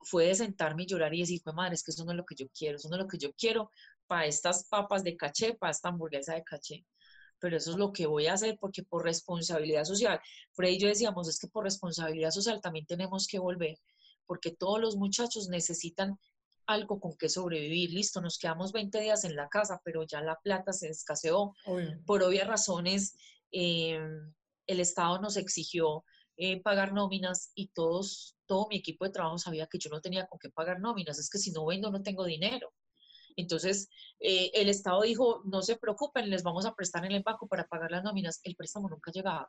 [0.05, 2.25] fue de sentarme y llorar y decir, pues madre, es que eso no es lo
[2.25, 3.71] que yo quiero, eso no es lo que yo quiero
[4.07, 6.85] para estas papas de caché, para esta hamburguesa de caché.
[7.39, 10.21] Pero eso es lo que voy a hacer porque por responsabilidad social,
[10.53, 13.79] Freddy y yo decíamos, es que por responsabilidad social también tenemos que volver,
[14.27, 16.19] porque todos los muchachos necesitan
[16.67, 17.91] algo con que sobrevivir.
[17.91, 21.55] Listo, nos quedamos 20 días en la casa, pero ya la plata se escaseó.
[22.07, 23.17] Por obvias razones,
[23.51, 23.99] eh,
[24.67, 26.05] el Estado nos exigió
[26.37, 30.27] eh, pagar nóminas y todos todo mi equipo de trabajo sabía que yo no tenía
[30.27, 32.75] con qué pagar nóminas, es que si no vendo no tengo dinero.
[33.35, 33.89] Entonces,
[34.21, 37.67] eh, el Estado dijo, no se preocupen, les vamos a prestar en el banco para
[37.67, 38.41] pagar las nóminas.
[38.43, 39.49] El préstamo nunca ha llegado.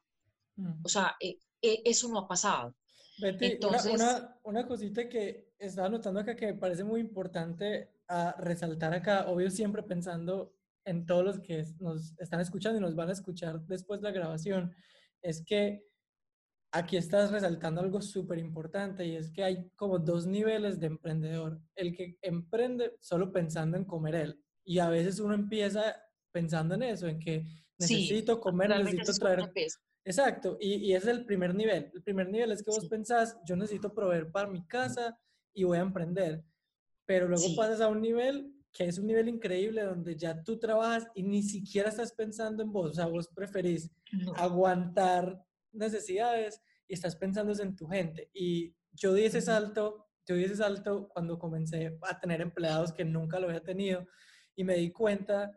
[0.55, 0.85] Mm.
[0.85, 2.77] O sea, eh, eh, eso no ha pasado.
[3.17, 8.93] Entonces, una, una, cosita que estaba notando acá que me parece muy importante a resaltar
[8.93, 13.13] acá, obvio siempre pensando en todos los que nos están escuchando y nos van a
[13.13, 14.73] escuchar después de la grabación,
[15.21, 15.85] es que
[16.73, 21.61] aquí estás resaltando algo súper importante y es que hay como dos niveles de emprendedor.
[21.75, 25.95] El que emprende solo pensando en comer él y a veces uno empieza
[26.31, 27.45] pensando en eso, en que
[27.77, 29.51] necesito comer, necesito traer...
[30.05, 31.89] Exacto, y, y, ese es el primer nivel.
[31.93, 35.17] El primer nivel es que vos pensás, yo necesito proveer para mi casa
[35.53, 36.43] y voy a emprender.
[37.05, 41.07] Pero luego pasas a un nivel que es un nivel increíble donde ya tú trabajas
[41.13, 43.89] y ni siquiera estás pensando en vos, o sea, vos preferís
[44.35, 45.39] aguantar
[45.73, 48.29] necesidades y estás pensando en tu gente.
[48.33, 53.05] Y yo di ese salto, yo di ese salto cuando comencé a tener empleados que
[53.05, 54.07] nunca lo había tenido
[54.55, 55.51] y me di cuenta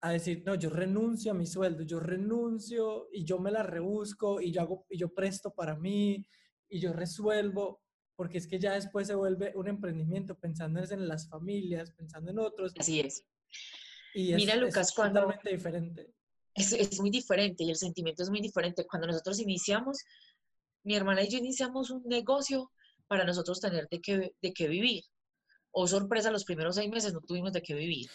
[0.00, 4.40] a decir, no, yo renuncio a mi sueldo, yo renuncio y yo me la rebusco
[4.40, 6.24] y yo hago y yo presto para mí
[6.68, 7.82] y yo resuelvo
[8.14, 12.40] porque es que ya después se vuelve un emprendimiento pensando en las familias, pensando en
[12.40, 12.72] otros.
[12.76, 13.24] Así es.
[14.12, 16.12] Y Mira, Lucas, es totalmente diferente.
[16.54, 18.86] Es, es, muy diferente y el sentimiento es muy diferente.
[18.86, 19.98] Cuando nosotros iniciamos,
[20.82, 22.70] mi hermana y yo iniciamos un negocio
[23.06, 25.04] para nosotros tener de qué, de qué vivir.
[25.70, 28.08] O oh, sorpresa, los primeros seis meses no tuvimos de qué vivir.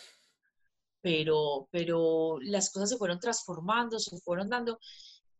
[1.01, 4.79] Pero, pero las cosas se fueron transformando, se fueron dando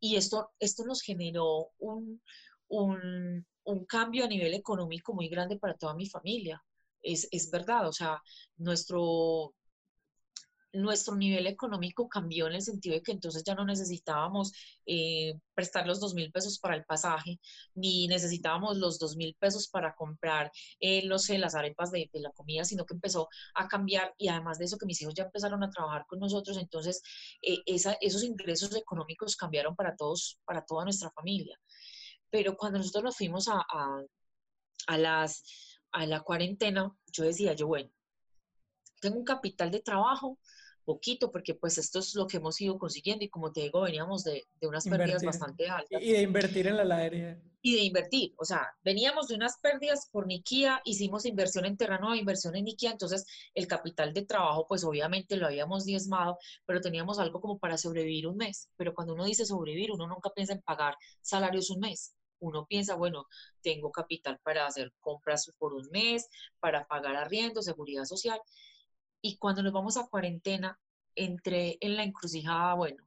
[0.03, 2.21] y esto, esto nos generó un,
[2.67, 6.62] un, un cambio a nivel económico muy grande para toda mi familia.
[7.01, 8.21] Es, es verdad, o sea,
[8.58, 9.53] nuestro,
[10.73, 14.51] nuestro nivel económico cambió en el sentido de que entonces ya no necesitábamos
[14.86, 17.39] eh, prestar los dos mil pesos para el pasaje,
[17.75, 22.86] ni necesitábamos los dos mil pesos para comprar, eh, las arepas de, la comida, sino
[22.86, 26.05] que empezó a cambiar y además de eso que mis hijos ya empezaron a trabajar
[26.07, 27.01] con nosotros, entonces
[27.41, 31.57] eh, esos ingresos económicos cambiaron para todos, para toda nuestra familia.
[32.29, 33.63] Pero cuando nosotros nos fuimos a,
[34.88, 35.43] a, las,
[35.91, 37.91] a la cuarentena, yo decía, yo, bueno,
[38.99, 40.39] tengo un capital de trabajo,
[40.84, 44.24] poquito, porque pues esto es lo que hemos ido consiguiendo y como te digo, veníamos
[44.24, 46.02] de, de unas pérdidas bastante altas.
[46.02, 47.41] Y de invertir en la heladería.
[47.62, 52.13] Y de invertir, o sea, veníamos de unas pérdidas por Nikia, hicimos inversión en Terrano,
[52.13, 57.19] inversión en Nikia, entonces el capital de trabajo pues obviamente lo habíamos diezmado, pero teníamos
[57.19, 60.62] algo como para sobrevivir un mes, pero cuando uno dice sobrevivir, uno nunca piensa en
[60.62, 63.28] pagar salarios un mes, uno piensa, bueno,
[63.62, 66.28] tengo capital para hacer compras por un mes,
[66.60, 68.39] para pagar arriendo, seguridad social.
[69.23, 70.79] Y cuando nos vamos a cuarentena,
[71.15, 73.03] entré en la encrucijada, bueno,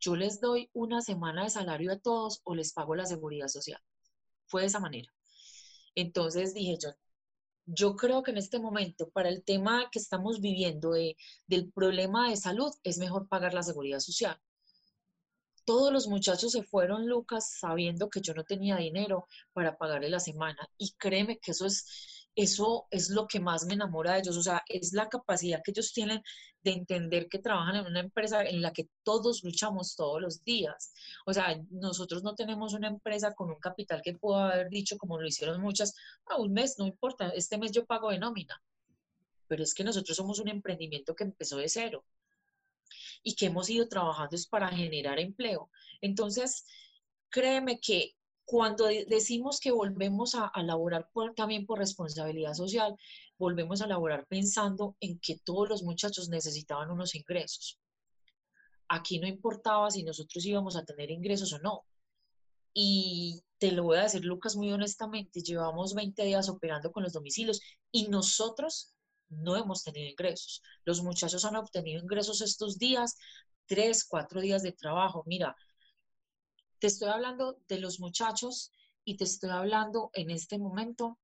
[0.00, 3.80] yo les doy una semana de salario a todos o les pago la seguridad social.
[4.46, 5.12] Fue de esa manera.
[5.96, 6.90] Entonces dije yo,
[7.66, 11.16] yo creo que en este momento, para el tema que estamos viviendo de,
[11.48, 14.40] del problema de salud, es mejor pagar la seguridad social
[15.64, 20.20] todos los muchachos se fueron, Lucas, sabiendo que yo no tenía dinero para pagarle la
[20.20, 20.68] semana.
[20.78, 24.36] Y créeme que eso es, eso es lo que más me enamora de ellos.
[24.36, 26.22] O sea, es la capacidad que ellos tienen
[26.62, 30.92] de entender que trabajan en una empresa en la que todos luchamos todos los días.
[31.26, 35.20] O sea, nosotros no tenemos una empresa con un capital que pueda haber dicho, como
[35.20, 35.94] lo hicieron muchas,
[36.26, 38.62] a ah, un mes, no importa, este mes yo pago de nómina.
[39.48, 42.04] Pero es que nosotros somos un emprendimiento que empezó de cero
[43.22, 45.70] y que hemos ido trabajando es para generar empleo.
[46.00, 46.64] Entonces,
[47.28, 52.96] créeme que cuando decimos que volvemos a, laborar también por responsabilidad social,
[53.38, 57.78] volvemos a laborar pensando en que todos los muchachos necesitaban unos ingresos.
[58.88, 61.84] Aquí no importaba si nosotros íbamos a tener ingresos o no.
[62.74, 67.12] Y te lo voy a decir, Lucas, muy honestamente, llevamos 20 días operando con los
[67.12, 68.94] domicilios y nosotros
[69.28, 70.62] no hemos tenido ingresos.
[70.84, 73.16] Los muchachos han obtenido ingresos estos días,
[73.66, 75.22] tres, cuatro días de trabajo.
[75.26, 75.56] Mira,
[76.82, 78.72] te estoy hablando de los muchachos
[79.04, 81.16] y te estoy hablando en este momento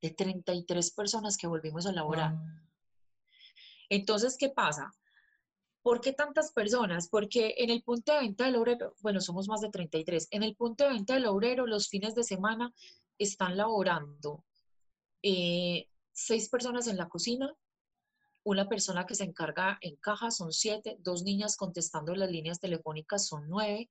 [0.00, 2.36] de 33 personas que volvimos a laborar.
[3.88, 4.94] Entonces, ¿qué pasa?
[5.82, 7.08] ¿Por qué tantas personas?
[7.08, 10.54] Porque en el punto de venta del obrero, bueno, somos más de 33, en el
[10.54, 12.72] punto de venta del obrero los fines de semana
[13.18, 14.44] están laborando
[15.24, 17.52] eh, seis personas en la cocina,
[18.44, 23.26] una persona que se encarga en caja, son siete, dos niñas contestando las líneas telefónicas,
[23.26, 23.90] son nueve.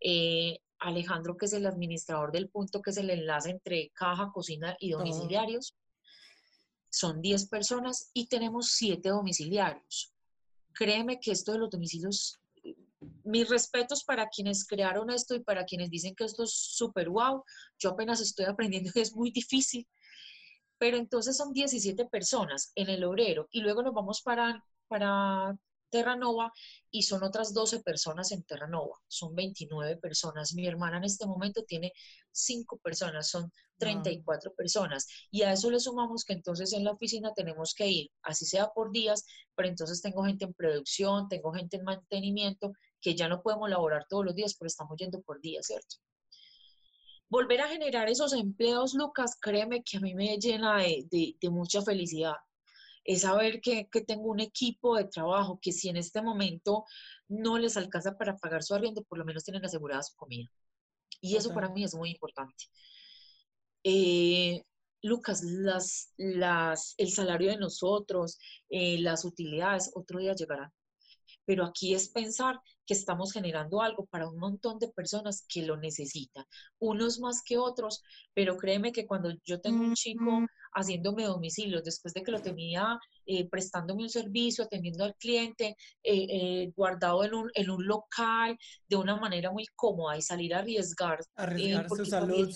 [0.00, 4.76] Eh, Alejandro, que es el administrador del punto, que es el enlace entre caja, cocina
[4.78, 5.74] y domiciliarios.
[6.90, 10.14] Son diez personas y tenemos siete domiciliarios.
[10.72, 12.38] Créeme que esto de los domicilios,
[13.24, 17.42] mis respetos para quienes crearon esto y para quienes dicen que esto es súper wow.
[17.78, 19.86] Yo apenas estoy aprendiendo que es muy difícil
[20.78, 25.58] Pero entonces son 17 personas en el obrero y luego nos vamos para, para
[25.90, 26.52] Terranova
[26.90, 28.96] y son otras 12 personas en Terranova.
[29.06, 30.54] Son 29 personas.
[30.54, 31.92] Mi hermana en este momento tiene
[32.32, 35.06] 5 personas, son 34 personas.
[35.30, 38.68] Y a eso le sumamos que entonces en la oficina tenemos que ir, así sea
[38.68, 39.24] por días,
[39.54, 44.06] pero entonces tengo gente en producción, tengo gente en mantenimiento, que ya no podemos laborar
[44.08, 45.96] todos los días, pero estamos yendo por días, ¿cierto?
[47.30, 51.82] Volver a generar esos empleos, Lucas, créeme que a mí me llena de, de mucha
[51.82, 52.34] felicidad
[53.08, 56.84] es saber que, tengo un equipo de trabajo que si en este momento
[57.26, 60.50] no les alcanza para pagar su arriendo, por lo menos tienen asegurada su comida.
[61.22, 62.66] Y eso para mí es muy importante.
[63.82, 64.62] Eh,
[65.00, 70.70] Lucas, las, las, el salario de nosotros, eh, las utilidades, otro día llegarán.
[71.46, 75.76] Pero aquí es pensar que estamos generando algo para un montón de personas que lo
[75.76, 76.44] necesitan,
[76.78, 82.14] unos más que otros, pero créeme que cuando yo tengo un chico haciéndome domicilios, después
[82.14, 87.34] de que lo tenía eh, prestándome un servicio, atendiendo al cliente, eh, eh, guardado en
[87.34, 88.56] un, en un local
[88.88, 91.18] de una manera muy cómoda y salir a arriesgar.
[91.36, 92.50] Arriesgar su salud,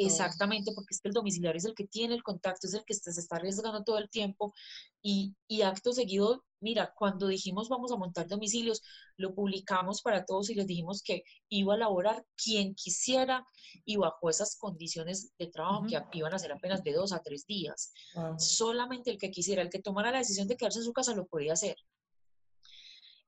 [0.00, 2.94] Exactamente, porque es que el domiciliario es el que tiene el contacto, es el que
[2.94, 4.54] se está arriesgando todo el tiempo
[5.02, 8.80] y, y, acto seguido, mira, cuando dijimos vamos a montar domicilios,
[9.16, 13.44] lo publicamos para todos y les dijimos que iba a laborar quien quisiera
[13.84, 17.44] y bajo esas condiciones de trabajo que iban a ser apenas de dos a tres
[17.44, 17.92] días.
[18.38, 21.26] Solamente el que quisiera, el que tomara la decisión de quedarse en su casa lo
[21.26, 21.76] podía hacer.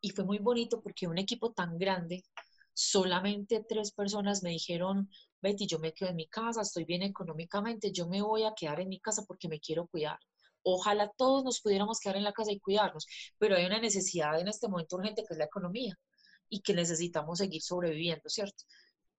[0.00, 2.22] Y fue muy bonito porque un equipo tan grande,
[2.72, 7.92] solamente tres personas me dijeron, Betty, yo me quedo en mi casa, estoy bien económicamente,
[7.92, 10.18] yo me voy a quedar en mi casa porque me quiero cuidar.
[10.62, 13.06] Ojalá todos nos pudiéramos quedar en la casa y cuidarnos,
[13.38, 15.96] pero hay una necesidad en este momento urgente que es la economía
[16.48, 18.64] y que necesitamos seguir sobreviviendo, ¿cierto?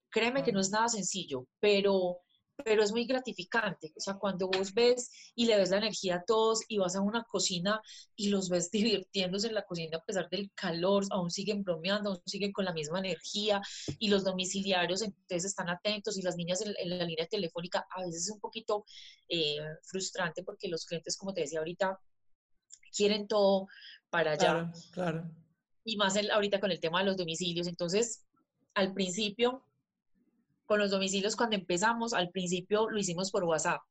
[0.09, 2.19] Créeme que no es nada sencillo, pero
[2.63, 3.93] pero es muy gratificante.
[3.95, 7.01] O sea, cuando vos ves y le ves la energía a todos y vas a
[7.01, 7.81] una cocina
[8.15, 12.21] y los ves divirtiéndose en la cocina a pesar del calor, aún siguen bromeando, aún
[12.25, 13.61] siguen con la misma energía
[13.99, 18.23] y los domiciliarios entonces están atentos y las niñas en, la línea telefónica a veces
[18.23, 18.85] es un poquito
[19.29, 21.99] eh, frustrante porque los clientes, como te decía ahorita,
[22.95, 23.67] quieren todo
[24.09, 24.39] para allá.
[24.39, 25.31] Claro, claro.
[25.83, 27.67] Y más ahorita con el tema de los domicilios.
[27.67, 28.23] Entonces,
[28.75, 29.63] al principio
[30.71, 33.81] con los domicilios cuando empezamos, al principio lo hicimos por WhatsApp.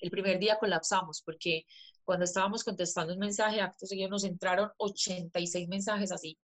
[0.00, 1.66] El primer día colapsamos porque
[2.02, 6.38] cuando estábamos contestando un mensaje, acto seguido nos entraron 86 mensajes así.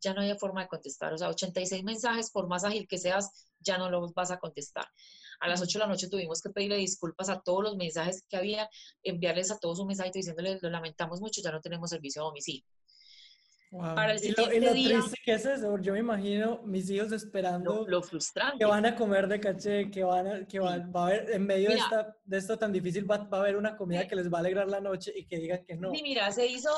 [0.00, 1.14] Ya no había forma de contestar.
[1.14, 4.86] O sea, 86 mensajes, por más ágil que seas, ya no los vas a contestar.
[5.40, 8.36] A las 8 de la noche tuvimos que pedirle disculpas a todos los mensajes que
[8.36, 8.70] había,
[9.02, 12.62] enviarles a todos un mensaje diciéndoles, lo lamentamos mucho, ya no tenemos servicio a domicilio.
[13.70, 17.84] Para el siguiente y lo, triste que es eso, yo me imagino mis hijos esperando
[17.86, 18.58] lo, frustrante.
[18.58, 21.46] que van a comer de caché, que van a, que van, va a haber, en
[21.46, 24.32] medio de, esta, de, esto tan difícil, va, va, a haber una comida que les
[24.32, 25.92] va a alegrar la noche y que digan que no.
[25.92, 26.70] Sí, mira, se hizo,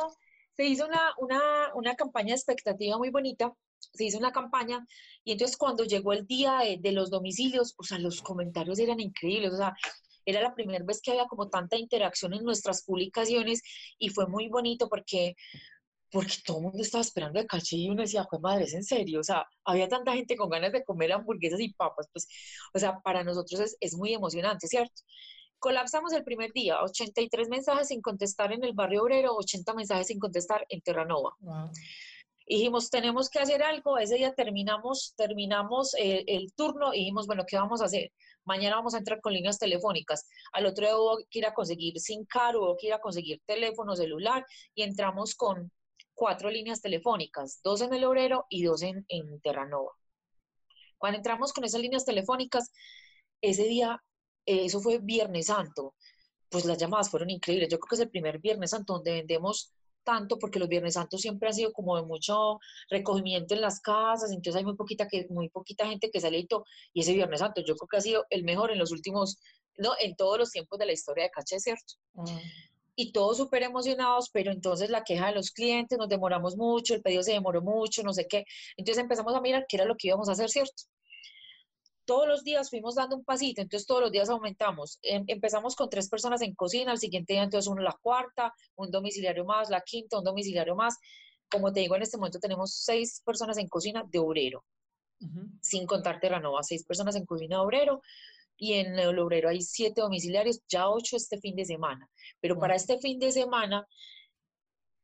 [0.53, 1.41] se hizo una, una,
[1.75, 4.85] una campaña de expectativa muy bonita, se hizo una campaña
[5.25, 8.99] y entonces cuando llegó el día de, de los domicilios, o sea, los comentarios eran
[8.99, 9.75] increíbles, o sea,
[10.25, 13.63] era la primera vez que había como tanta interacción en nuestras publicaciones
[13.99, 15.37] y fue muy bonito porque
[16.11, 18.85] porque todo el mundo estaba esperando el caché y uno decía, pues madre, es en
[18.85, 22.29] serio, o sea, había tanta gente con ganas de comer hamburguesas y papas, pues,
[22.75, 25.03] o sea, para nosotros es, es muy emocionante, ¿cierto?
[25.59, 30.19] Colapsamos el primer día, 83 mensajes sin contestar en el barrio obrero, 80 mensajes sin
[30.19, 31.35] contestar en Terranova.
[32.47, 37.45] dijimos, tenemos que hacer algo, ese día terminamos, terminamos el, el turno y dijimos, bueno,
[37.47, 38.13] ¿qué vamos a hacer?
[38.45, 40.27] Mañana vamos a entrar con líneas telefónicas.
[40.53, 43.43] Al otro día hubo que ir a conseguir sin caro, hubo que ir a conseguir
[43.45, 45.71] teléfono celular y entramos con
[46.19, 49.93] cuatro líneas telefónicas, dos en el obrero y dos en, en Terranova.
[50.99, 52.73] Cuando entramos con esas líneas telefónicas,
[53.41, 54.03] ese día,
[54.45, 55.95] eh, eso fue Viernes Santo,
[56.49, 57.69] pues las llamadas fueron increíbles.
[57.69, 61.21] Yo creo que es el primer Viernes Santo donde vendemos tanto porque los Viernes Santos
[61.21, 62.59] siempre han sido como de mucho
[62.91, 66.47] recogimiento en las casas, entonces hay muy poquita, que, muy poquita gente que sale y
[66.49, 69.39] todo, y ese Viernes Santo yo creo que ha sido el mejor en los últimos,
[69.77, 71.95] no, en todos los tiempos de la historia de Caché, ¿cierto?
[72.15, 72.25] Mm
[73.01, 77.01] y todos súper emocionados, pero entonces la queja de los clientes, nos demoramos mucho, el
[77.01, 78.45] pedido se demoró mucho, no sé qué.
[78.77, 80.83] Entonces empezamos a mirar qué era lo que íbamos a hacer, ¿cierto?
[82.05, 84.99] Todos los días fuimos dando un pasito, entonces todos los días aumentamos.
[85.03, 88.91] Em, empezamos con tres personas en cocina, al siguiente día entonces uno la cuarta, un
[88.91, 90.97] domiciliario más, la quinta, un domiciliario más.
[91.49, 94.65] Como te digo, en este momento tenemos seis personas en cocina de obrero,
[95.63, 98.03] sin contar Terranova, seis personas en cocina de obrero,
[98.59, 102.11] y en el obrero hay siete domiciliarios, ya ocho este fin de semana.
[102.41, 103.87] Pero para este fin de semana,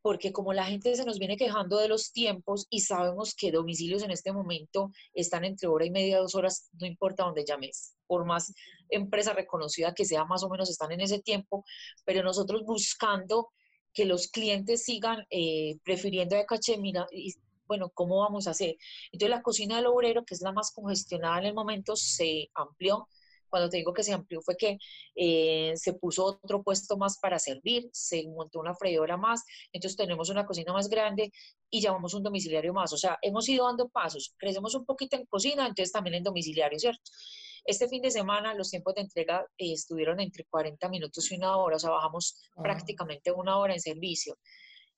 [0.02, 4.02] porque como la gente se nos viene quejando de los tiempos y sabemos que domicilios
[4.02, 8.26] en este momento están entre hora y media, dos horas, no importa dónde llames, por
[8.26, 8.52] más
[8.90, 11.64] empresa reconocida que sea, más o menos están en ese tiempo,
[12.04, 13.48] pero nosotros buscando
[13.94, 17.32] que los clientes sigan eh, prefiriendo de caché, mira, y,
[17.66, 18.76] bueno, ¿cómo vamos a hacer?
[19.10, 23.08] Entonces la cocina del obrero, que es la más congestionada en el momento, se amplió
[23.54, 24.78] cuando te digo que se amplió fue que
[25.14, 30.28] eh, se puso otro puesto más para servir, se montó una freidora más, entonces tenemos
[30.28, 31.30] una cocina más grande
[31.70, 32.92] y llamamos un domiciliario más.
[32.92, 36.80] O sea, hemos ido dando pasos, crecemos un poquito en cocina, entonces también en domiciliario,
[36.80, 37.12] ¿cierto?
[37.64, 41.56] Este fin de semana los tiempos de entrega eh, estuvieron entre 40 minutos y una
[41.56, 42.60] hora, o sea, bajamos ah.
[42.60, 44.36] prácticamente una hora en servicio.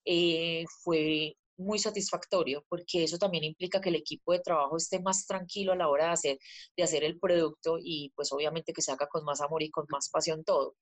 [0.02, 5.26] Eh, fue muy satisfactorio porque eso también implica que el equipo de trabajo esté más
[5.26, 6.38] tranquilo a la hora de hacer,
[6.76, 9.86] de hacer el producto y pues obviamente que se haga con más amor y con
[9.88, 10.76] más pasión todo.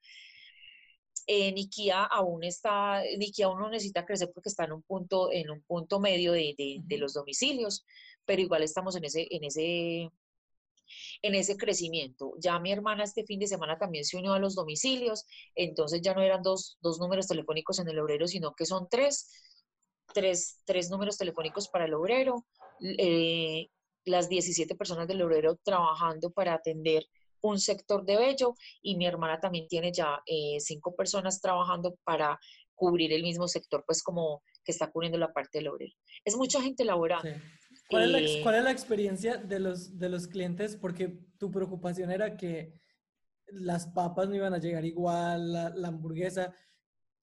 [1.26, 5.50] En IKEA aún está, IKEA aún no necesita crecer porque está en un punto, en
[5.50, 7.84] un punto medio de, de, los domicilios,
[8.26, 10.10] pero igual estamos en ese, en ese,
[11.22, 12.34] en ese crecimiento.
[12.38, 16.14] Ya mi hermana este fin de semana también se unió a los domicilios, entonces ya
[16.14, 19.30] no eran dos, dos números telefónicos en el obrero, sino que son tres
[20.14, 22.46] tres, tres números telefónicos para el obrero,
[22.80, 23.68] eh,
[24.06, 27.04] las 17 personas del obrero trabajando para atender
[27.42, 32.38] un sector de Bello y mi hermana también tiene ya eh, cinco personas trabajando para
[32.74, 35.92] cubrir el mismo sector, pues como que está cubriendo la parte del obrero.
[36.24, 37.28] Es mucha gente laborando.
[37.88, 40.76] ¿Cuál, es la, ¿Cuál, es la, experiencia de los, de los clientes?
[40.76, 42.72] Porque tu preocupación era que
[43.48, 46.54] las papas no iban a llegar igual, la, la hamburguesa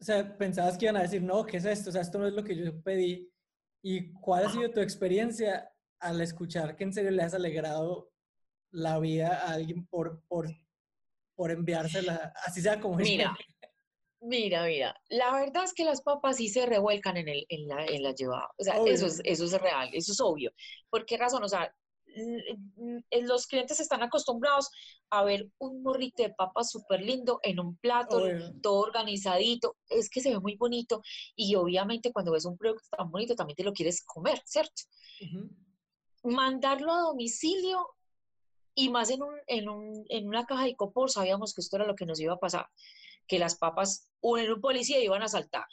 [0.02, 1.90] o sea, pensabas que iban a decir, no, ¿qué es esto?
[1.90, 3.32] O sea, esto no es lo que yo pedí.
[3.84, 8.12] ¿Y cuál ha sido tu experiencia al escuchar que en serio le has alegrado
[8.72, 10.50] la vida a alguien por, por,
[11.36, 13.36] por enviársela, así sea como Mira,
[14.22, 17.86] mira, mira, la verdad es que las papas sí se revuelcan en, el, en, la,
[17.86, 18.50] en la llevada.
[18.58, 20.52] O sea, eso es, eso es real, eso es obvio.
[20.90, 21.44] ¿Por qué razón?
[21.44, 21.74] O sea,
[23.22, 24.70] los clientes están acostumbrados
[25.10, 28.22] a ver un morrito de papa súper lindo en un plato,
[28.62, 31.02] todo organizadito, es que se ve muy bonito
[31.36, 34.84] y obviamente cuando ves un producto tan bonito también te lo quieres comer, ¿cierto?
[36.24, 37.88] Mandarlo a domicilio
[38.74, 41.86] y más en, un, en, un, en una caja de copor sabíamos que esto era
[41.86, 42.68] lo que nos iba a pasar,
[43.28, 45.66] que las papas o en un policía iban a saltar.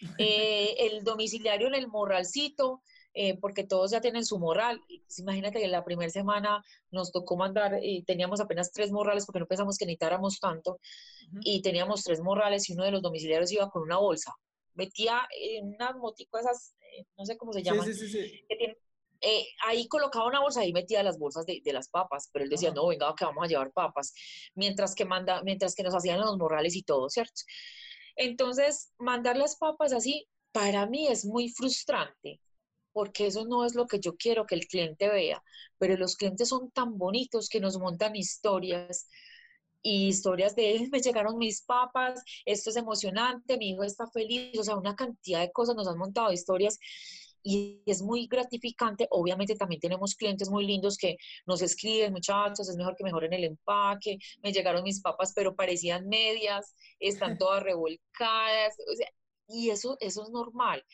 [0.20, 2.82] Eh, el domiciliario en el morralcito,
[3.20, 4.80] eh, porque todos ya tienen su morral.
[4.86, 9.40] Pues, imagínate que la primera semana nos tocó mandar, y teníamos apenas tres morrales porque
[9.40, 10.78] no pensamos que necesitáramos tanto,
[11.40, 14.32] y teníamos tres morrales y uno de los domiciliarios iba con una bolsa.
[14.74, 17.88] Metía en una motico esas, eh, no sé cómo se llaman,
[19.20, 22.70] eh, ahí colocaba una bolsa y metía las bolsas de, las papas, pero él decía,
[22.70, 24.14] no, venga, que vamos a llevar papas,
[24.54, 27.42] mientras que, manda, mientras que nos hacían los morrales y todo, ¿cierto?
[28.14, 32.40] Entonces, mandar las papas así, para mí es muy frustrante,
[32.92, 35.42] porque eso no es lo que yo quiero que el cliente vea,
[35.78, 39.08] pero los clientes son tan bonitos que nos montan historias
[39.82, 44.64] y historias de me llegaron mis papas, esto es emocionante, mi hijo está feliz, o
[44.64, 46.78] sea, una cantidad de cosas nos han montado historias
[47.42, 49.06] y es muy gratificante.
[49.10, 51.16] Obviamente también tenemos clientes muy lindos que
[51.46, 56.08] nos escriben, muchachos, es mejor que mejoren el empaque, me llegaron mis papas, pero parecían
[56.08, 59.08] medias, están todas revolcadas, o sea,
[59.48, 60.84] y eso, eso es normal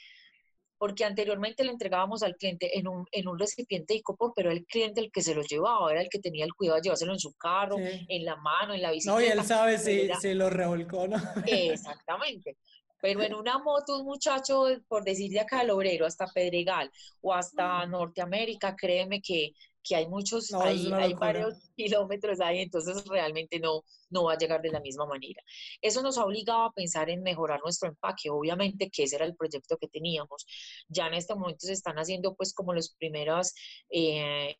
[0.78, 4.64] porque anteriormente le entregábamos al cliente en un, en un recipiente de copor, pero el
[4.66, 7.18] cliente el que se lo llevaba, era el que tenía el cuidado de llevárselo en
[7.18, 9.20] su carro, en la mano, en la bicicleta.
[9.20, 11.16] No, y él sabe si, si lo revolcó, ¿no?
[11.46, 12.56] Exactamente.
[13.00, 17.34] Pero en una moto, un muchacho, por decir de acá al obrero, hasta Pedregal o
[17.34, 17.90] hasta mm.
[17.90, 19.52] Norteamérica, créeme que
[19.84, 24.70] que hay muchos, hay, varios kilómetros ahí, entonces realmente no, no va a llegar de
[24.70, 25.42] la misma manera.
[25.80, 29.36] Eso nos ha obligado a pensar en mejorar nuestro empaque, obviamente que ese era el
[29.36, 30.46] proyecto que teníamos.
[30.88, 33.54] Ya en este momento se están haciendo pues como las primeras
[33.90, 34.56] eh,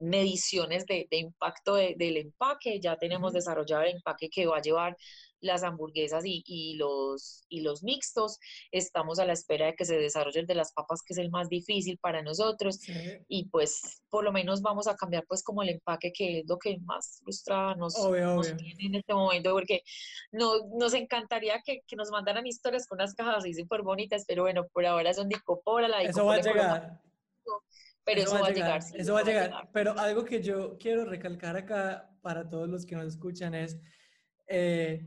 [0.00, 4.96] mediciones de, impacto del empaque, ya tenemos desarrollado el empaque que va a llevar
[5.40, 8.38] las hamburguesas y, los, y los mixtos.
[8.72, 11.30] Estamos a la espera de que se desarrolle el de las papas, que es el
[11.30, 12.78] más difícil para nosotros.
[13.28, 16.58] Y pues por lo menos vamos a cambiar pues como el empaque, que es lo
[16.58, 19.82] que más frustra nos, tiene en este momento, porque
[20.32, 24.66] no, nos encantaría que, nos mandaran historias con unas cajas así súper bonitas, pero bueno,
[24.72, 27.00] por ahora son de copora, la Eso va a llegar.
[28.04, 28.82] Pero eso, va a llegar.
[28.94, 29.68] eso va a llegar.
[29.72, 33.78] Pero algo que yo quiero recalcar acá para todos los que nos escuchan es,
[34.48, 35.06] eh,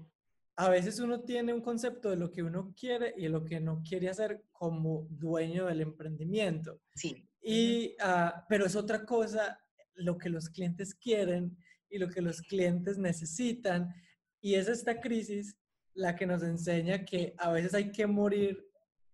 [0.56, 3.82] a veces uno tiene un concepto de lo que uno quiere y lo que no
[3.88, 6.80] quiere hacer como dueño del emprendimiento.
[6.96, 7.28] Sí.
[7.42, 9.60] Y, ah, pero es otra cosa
[9.96, 11.58] lo que los clientes quieren
[11.90, 13.94] y lo que los clientes necesitan.
[14.42, 15.58] Y es esta crisis
[15.94, 18.66] la que nos enseña que a veces hay que morir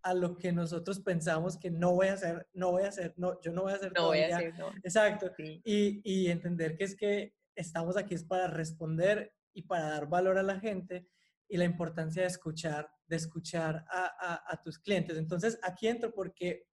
[0.02, 3.39] a lo que nosotros pensamos que no voy a hacer, no voy a hacer, no,
[3.41, 4.70] yo no voy a hacer no Voy a hacer, no.
[4.84, 5.32] Exacto.
[5.38, 10.38] Y, y entender que es que estamos aquí es para responder y para dar valor
[10.38, 11.08] a la gente
[11.47, 15.18] y la importancia de escuchar, de escuchar a, a, a, tus clientes.
[15.18, 16.68] Entonces, aquí entro porque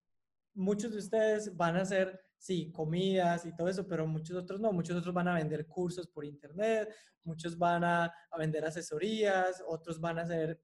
[0.54, 4.72] muchos de ustedes van a hacer, sí, comidas y todo eso, pero muchos otros no.
[4.72, 9.98] Muchos otros van a vender cursos por internet, muchos van a, a vender asesorías, otros
[9.98, 10.60] van a hacer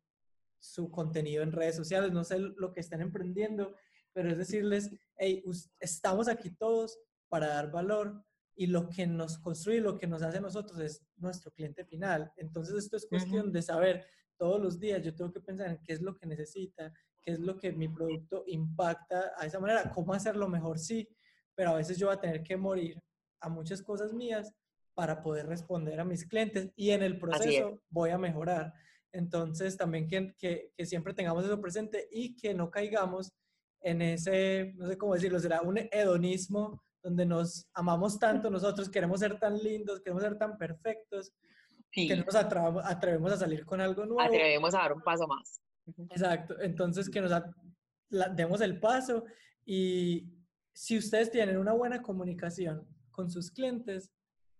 [0.63, 3.75] su contenido en redes sociales, no sé lo que están emprendiendo,
[4.13, 5.43] pero es decirles, hey,
[5.81, 6.99] estamos aquí todos
[7.29, 11.03] para dar valor y lo que nos construye, lo que nos hace a nosotros es
[11.17, 12.33] nuestro cliente final.
[12.37, 14.07] Entonces esto es cuestión de saber
[14.37, 17.41] todos los días, yo tengo que pensar en qué es lo que necesita, qué es
[17.41, 21.09] lo que mi producto impacta a esa manera, cómo hacerlo mejor, sí,
[21.55, 23.03] pero a veces yo voy a tener que morir
[23.41, 24.55] a muchas cosas mías
[24.95, 28.75] para poder responder a mis clientes y en el proceso voy a mejorar.
[29.13, 33.33] Entonces, también que, que, que, siempre tengamos eso presente y que no caigamos
[33.81, 39.21] en ese, no sé cómo decirlo, será un hedonismo donde nos amamos tanto nosotros, queremos
[39.21, 41.33] ser tan lindos, queremos ser tan perfectos,
[41.91, 44.21] que nos atrevemos, a salir con algo nuevo.
[44.21, 45.61] Atrevemos a dar un paso más.
[46.11, 47.33] Exacto, entonces que nos
[48.35, 49.25] demos el paso
[49.67, 50.33] y
[50.73, 54.11] si ustedes tienen una buena comunicación con sus clientes,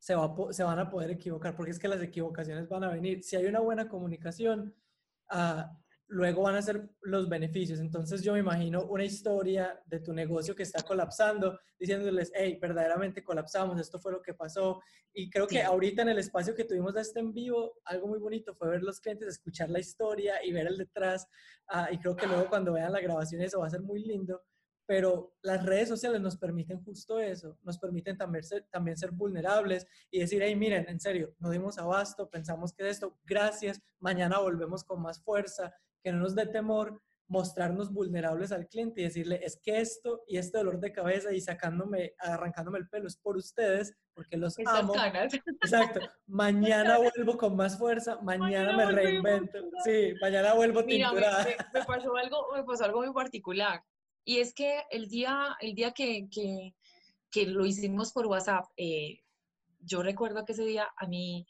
[0.03, 3.23] se, va, se van a poder equivocar, porque es que las equivocaciones van a venir.
[3.23, 4.75] Si hay una buena comunicación,
[5.31, 5.63] uh,
[6.09, 7.79] luego van a ser los beneficios.
[7.79, 13.23] Entonces yo me imagino una historia de tu negocio que está colapsando, diciéndoles, hey, verdaderamente
[13.23, 14.83] colapsamos, esto fue lo que pasó.
[15.15, 18.19] Y creo que ahorita en el espacio que tuvimos de este en vivo, algo muy
[18.19, 21.29] bonito fue ver los clientes, escuchar la historia y ver el detrás.
[21.73, 24.43] Uh, y creo que luego cuando vean la grabación eso va a ser muy lindo
[24.87, 29.87] pero las redes sociales nos permiten justo eso, nos permiten también ser, también ser vulnerables
[30.11, 34.85] y decir, hey, miren, en serio, no dimos abasto, pensamos que esto, gracias, mañana volvemos
[34.85, 37.01] con más fuerza, que no nos dé temor
[37.33, 41.41] mostrarnos vulnerables al cliente y decirle, es que esto y este dolor de cabeza y
[41.41, 44.93] sacándome, arrancándome el pelo es por ustedes, porque los amo.
[45.63, 46.01] Exacto.
[46.27, 49.59] Mañana vuelvo con más fuerza, mañana, me reinvento.
[49.83, 53.83] Sí, mañana vuelvo Mira, me, pasó algo, me pasó algo muy particular.
[54.25, 56.75] Y es que el día, el día que, que,
[57.31, 59.21] que lo hicimos por WhatsApp, eh,
[59.81, 61.47] yo recuerdo que ese día a mí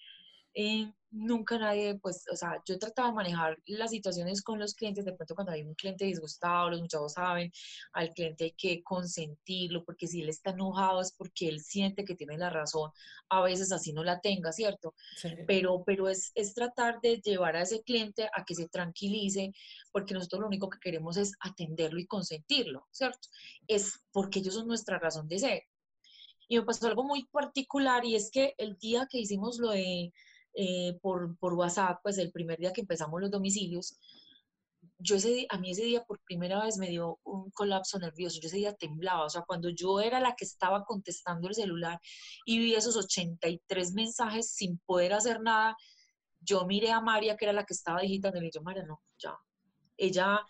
[0.54, 5.04] eh, nunca nadie, pues, o sea, yo trataba de manejar las situaciones con los clientes,
[5.04, 7.52] de pronto cuando hay un cliente disgustado, los muchachos saben,
[7.92, 12.14] al cliente hay que consentirlo, porque si él está enojado es porque él siente que
[12.14, 12.90] tiene la razón,
[13.28, 14.94] a veces así no la tenga, ¿cierto?
[15.46, 19.52] Pero, pero es, es tratar de llevar a ese cliente a que se tranquilice,
[19.92, 23.28] porque nosotros lo único que queremos es atenderlo y consentirlo, ¿cierto?
[23.66, 25.62] Es porque ellos son nuestra razón de ser.
[26.48, 30.12] Y me pasó algo muy particular y es que el día que hicimos lo de
[30.55, 33.98] eh, por, por, WhatsApp, pues el primer día que empezamos los domicilios,
[34.98, 38.48] yo ese, a mí ese día por primera vez me dio un colapso nervioso, yo
[38.48, 42.00] ese día temblaba, o sea, cuando yo era la que estaba contestando el celular
[42.44, 45.76] y vi esos 83 mensajes sin poder hacer nada,
[46.40, 49.36] yo miré a María, que era la que estaba digitando, y dijo, María, no, ya,
[49.96, 50.40] ella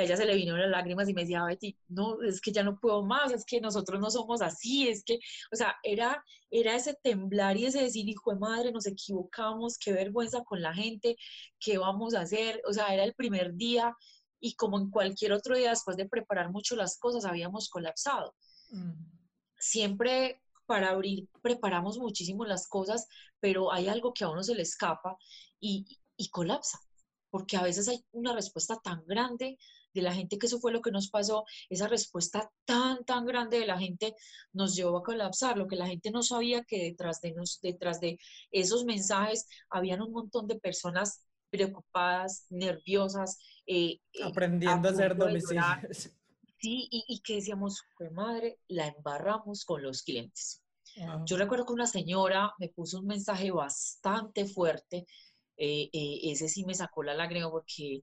[0.00, 2.62] a ella se le vino las lágrimas y me decía, Betty, no, es que ya
[2.62, 5.18] no puedo más, es que nosotros no somos así, es que,
[5.52, 9.92] o sea, era, era ese temblar y ese decir, hijo de madre, nos equivocamos, qué
[9.92, 11.16] vergüenza con la gente,
[11.58, 13.94] qué vamos a hacer, o sea, era el primer día
[14.40, 18.34] y como en cualquier otro día, después de preparar mucho las cosas, habíamos colapsado.
[18.70, 18.92] Mm.
[19.58, 23.06] Siempre para abrir preparamos muchísimo las cosas,
[23.40, 25.16] pero hay algo que a uno se le escapa
[25.60, 26.78] y, y colapsa
[27.30, 29.58] porque a veces hay una respuesta tan grande
[29.92, 33.58] de la gente que eso fue lo que nos pasó, esa respuesta tan, tan grande
[33.58, 34.14] de la gente
[34.52, 38.00] nos llevó a colapsar, lo que la gente no sabía que detrás de, nos, detrás
[38.00, 38.18] de
[38.50, 43.38] esos mensajes habían un montón de personas preocupadas, nerviosas.
[43.66, 46.10] Eh, eh, Aprendiendo a, hacer domicilios.
[46.62, 47.82] Sí, y, que decíamos,
[48.12, 50.62] madre, la embarramos con los clientes.
[51.24, 55.06] Yo recuerdo que una señora me puso un mensaje bastante fuerte,
[55.56, 58.02] eh, ese sí me sacó la lágrima porque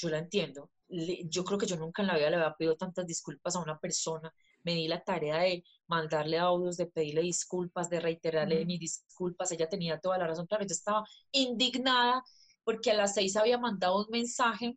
[0.00, 0.70] yo la entiendo.
[0.88, 3.78] yo creo que yo nunca en la vida le había pedido tantas disculpas a una
[3.78, 4.32] persona.
[4.64, 9.52] Me di la tarea de mandarle audios, de pedirle disculpas, de reiterarle mis disculpas.
[9.52, 10.46] Ella tenía toda la razón.
[10.46, 12.22] Claro, ella estaba indignada
[12.64, 14.76] porque a las seis había mandado un mensaje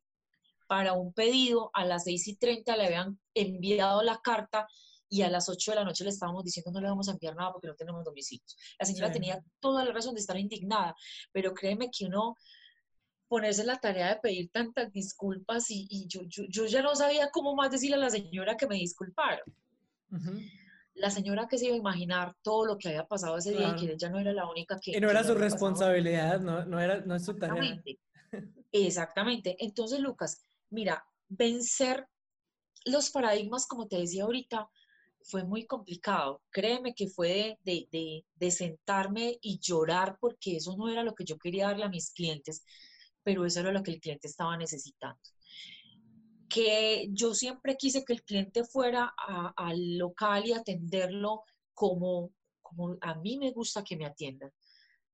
[0.68, 4.68] para un pedido, a las seis y treinta le habían enviado la carta
[5.10, 7.36] y a las ocho de la noche le estábamos diciendo no le vamos a enviar
[7.36, 8.58] nada porque no tenemos domicilios.
[8.80, 10.96] La señora tenía toda la razón de estar indignada,
[11.32, 12.36] pero créeme que uno
[13.34, 17.72] ponerse la tarea de pedir tantas disculpas y, yo, yo, ya no sabía cómo más
[17.72, 19.42] decirle a la señora que me disculparon.
[20.94, 23.80] La señora que se iba a imaginar todo lo que había pasado ese día y
[23.80, 24.92] que ella no era la única que...
[24.92, 27.56] Y no era su responsabilidad, no, no, era, no es su tarea.
[27.56, 28.00] Exactamente.
[28.72, 29.56] Exactamente.
[29.58, 32.08] Entonces, Lucas, mira, vencer
[32.86, 34.70] los paradigmas, como te decía ahorita,
[35.24, 36.44] fue muy complicado.
[36.52, 37.88] Créeme que fue de,
[38.36, 42.12] de, sentarme y llorar porque eso no era lo que yo quería darle a mis
[42.12, 42.64] clientes,
[43.24, 45.20] pero eso era lo que el cliente estaba necesitando.
[46.50, 49.14] Que yo siempre quise que el cliente fuera
[49.56, 51.44] al local y atenderlo
[51.74, 54.52] como, como a mí me gusta que me atiendan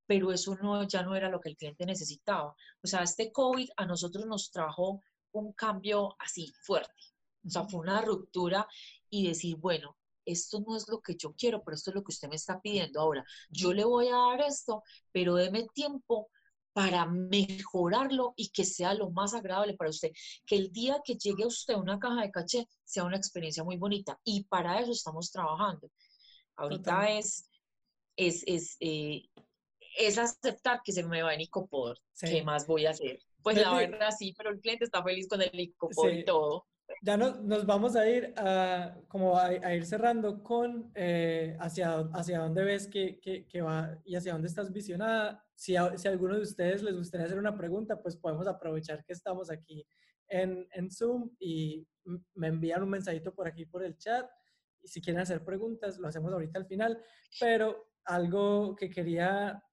[0.09, 2.55] pero eso no, ya no era lo que el cliente necesitaba.
[2.83, 5.03] O sea, este COVID a nosotros nos trajo
[5.33, 7.13] un cambio así fuerte.
[7.45, 8.67] O sea, fue una ruptura
[9.11, 9.95] y decir, bueno,
[10.25, 12.59] esto no es lo que yo quiero, pero esto es lo que usted me está
[12.59, 12.99] pidiendo.
[12.99, 14.81] Ahora, yo le voy a dar esto,
[15.11, 16.31] pero deme tiempo
[16.73, 20.11] para mejorarlo y que sea lo más agradable para usted.
[20.45, 23.77] Que el día que llegue a usted una caja de caché sea una experiencia muy
[23.77, 24.19] bonita.
[24.23, 25.89] Y para eso estamos trabajando.
[26.55, 27.49] Ahorita es,
[28.15, 29.23] es, es, eh,
[29.97, 31.97] es aceptar que se me va en Icopor.
[32.19, 33.19] ¿Qué más voy a hacer?
[33.41, 36.67] Pues la verdad sí, pero el cliente está feliz con el Icopor y todo.
[37.01, 38.33] Ya nos vamos a ir
[39.07, 44.33] como a, ir cerrando con eh, hacia, hacia dónde ves que, que, va y hacia
[44.33, 45.45] dónde estás visionada.
[45.55, 49.05] Si a, si a alguno de ustedes les gustaría hacer una pregunta, pues podemos aprovechar
[49.05, 49.85] que estamos aquí
[50.27, 51.87] en, en Zoom y
[52.33, 54.29] me envían un mensajito por aquí por el chat.
[54.81, 57.01] Y si quieren hacer preguntas, lo hacemos ahorita al final.
[57.39, 59.63] Pero algo que quería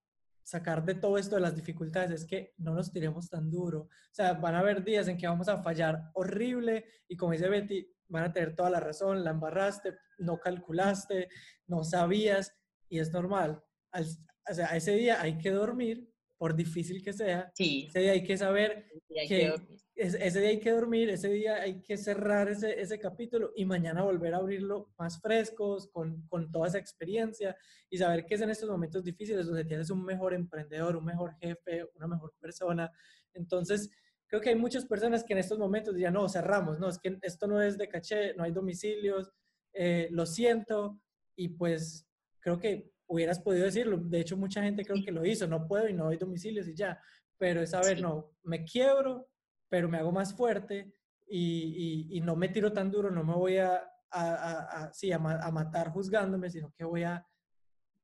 [0.47, 3.81] sacar de todo esto de las dificultades es que no nos tiremos tan duro.
[3.81, 7.49] O sea, van a haber días en que vamos a fallar horrible y como dice
[7.49, 11.29] Betty, van a tener toda la razón, la embarraste, no calculaste,
[11.67, 12.55] no sabías
[12.89, 13.61] y es normal.
[13.93, 16.09] o sea, ese día hay que dormir,
[16.39, 17.51] por difícil que sea.
[17.55, 17.87] Sí.
[17.89, 19.55] Ese día hay que saber que,
[19.95, 24.03] ese día hay que dormir, ese día hay que cerrar ese, ese capítulo y mañana
[24.03, 27.57] volver a abrirlo más frescos, con, con, toda esa experiencia
[27.89, 31.35] y saber que es en estos momentos difíciles donde tienes un mejor emprendedor, un mejor
[31.41, 32.91] jefe, una mejor persona.
[33.33, 33.91] Entonces,
[34.27, 37.19] creo que hay muchas personas que en estos momentos ya no, cerramos, no, es que
[37.23, 39.33] esto no es de caché, no hay domicilios,
[39.73, 41.01] eh, lo siento
[41.37, 42.07] y pues
[42.41, 43.99] creo que hubieras podido decirlo.
[43.99, 46.75] De hecho, mucha gente creo que lo hizo, no puedo y no doy domicilios y
[46.75, 47.01] ya.
[47.39, 49.29] Pero es saber, no, me quiebro,
[49.69, 50.95] pero me hago más fuerte
[51.27, 55.19] y, y, no me tiro tan duro, no me voy a, a, a, sí, a,
[55.19, 57.27] matar juzgándome, sino que voy a,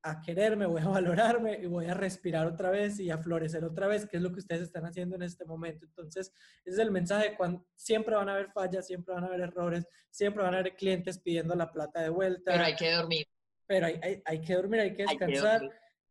[0.03, 3.86] a quererme, voy a valorarme y voy a respirar otra vez y a florecer otra
[3.86, 5.86] vez, que es lo que ustedes están haciendo en este momento.
[5.86, 6.32] Entonces,
[6.64, 9.86] ese es el mensaje, cuando siempre van a haber fallas, siempre van a haber errores,
[10.11, 12.53] siempre van a haber clientes pidiendo la plata de vuelta.
[12.53, 13.26] Pero hay que dormir.
[13.73, 15.62] Pero hay, hay, hay que dormir, hay que descansar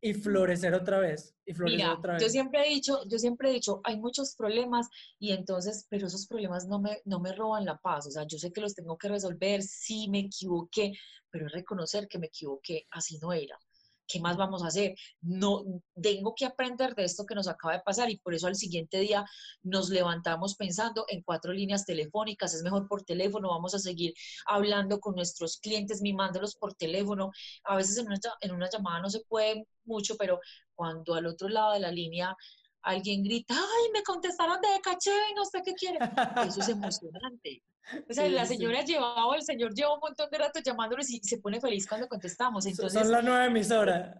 [0.01, 1.35] y florecer otra vez.
[1.45, 2.23] Y florecer otra vez.
[2.23, 4.89] Yo siempre he dicho, yo siempre he dicho, hay muchos problemas
[5.19, 8.07] y entonces, pero esos problemas no me, no me roban la paz.
[8.07, 10.93] O sea, yo sé que los tengo que resolver, sí me equivoqué,
[11.29, 13.59] pero reconocer que me equivoqué, así no era.
[14.07, 14.95] ¿Qué más vamos a hacer?
[15.21, 15.63] No,
[16.01, 18.99] tengo que aprender de esto que nos acaba de pasar y por eso al siguiente
[18.99, 19.25] día
[19.63, 24.13] nos levantamos pensando en cuatro líneas telefónicas, es mejor por teléfono, vamos a seguir
[24.45, 27.31] hablando con nuestros clientes, mimándolos por teléfono.
[27.63, 30.39] A veces en una, en una llamada no se puede mucho, pero
[30.75, 32.35] cuando al otro lado de la línea
[32.83, 35.99] alguien grita, ay, me contestaron de caché, no sé qué quiere.
[36.47, 37.63] Eso es emocionante.
[38.09, 41.19] O sea, la señora llevaba, o el señor lleva un montón de rato llamándonos y
[41.19, 42.65] se pone feliz cuando contestamos.
[42.65, 44.15] Entonces, Son las nueve emisoras.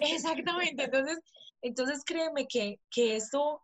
[0.00, 0.84] Exactamente.
[0.84, 1.18] Entonces,
[1.60, 3.62] entonces créeme que, que esto,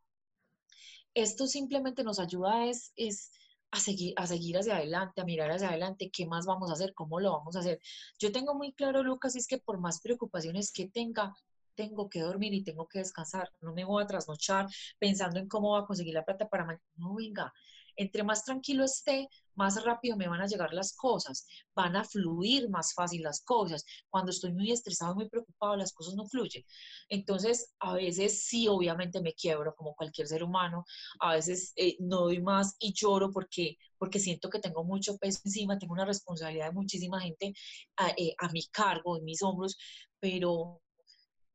[1.15, 3.33] esto simplemente nos ayuda es, es
[3.71, 6.95] a seguir, a seguir hacia adelante, a mirar hacia adelante, qué más vamos a hacer,
[6.95, 7.81] cómo lo vamos a hacer.
[8.19, 11.35] Yo tengo muy claro, Lucas, es que por más preocupaciones que tenga,
[11.79, 13.49] tengo que dormir y tengo que descansar.
[13.61, 14.67] No me voy a trasnochar
[14.99, 16.83] pensando en cómo voy a conseguir la plata para mañana.
[16.97, 17.53] No, venga,
[17.97, 22.69] entre más tranquilo esté, más rápido me van a llegar las cosas, van a fluir
[22.71, 23.85] más fácil las cosas.
[24.11, 26.65] Cuando estoy muy estresado, muy preocupado, las cosas no fluyen.
[27.09, 30.85] Entonces, a veces sí, obviamente me quiebro como cualquier ser humano,
[31.21, 35.41] a veces eh, no doy más y lloro porque, porque siento que tengo mucho peso
[35.45, 37.53] encima, tengo una responsabilidad de muchísima gente
[37.97, 39.77] a, eh, a mi cargo, en mis hombros,
[40.21, 40.81] pero,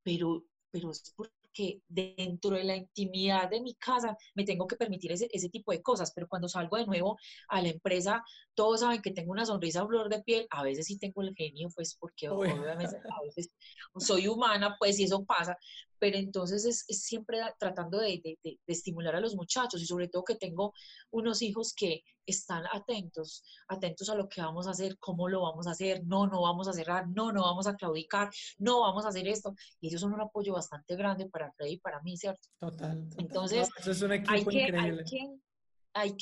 [0.04, 4.76] pero, pero es por, que dentro de la intimidad de mi casa me tengo que
[4.76, 8.24] permitir ese, ese tipo de cosas, pero cuando salgo de nuevo a la empresa,
[8.56, 11.70] todos saben que tengo una sonrisa flor de piel, a veces sí tengo el genio,
[11.76, 13.52] pues porque obviamente a veces
[13.98, 15.58] soy humana, pues y eso pasa,
[16.00, 20.36] pero entonces es, siempre tratando de, de, estimular a los muchachos y sobre todo que
[20.36, 20.74] tengo
[21.12, 25.68] unos hijos que están atentos, atentos a lo que vamos a hacer, cómo lo vamos
[25.68, 29.10] a hacer, no, no vamos a cerrar, no, no vamos a claudicar, no vamos a
[29.10, 29.56] hacer esto.
[29.80, 32.50] Y ellos son un apoyo bastante grande para Freddy y para mí, ¿cierto?
[32.60, 33.08] Total.
[33.18, 35.04] Entonces, es un equipo hay, que, increíble.
[35.06, 35.40] hay que,
[35.94, 36.16] hay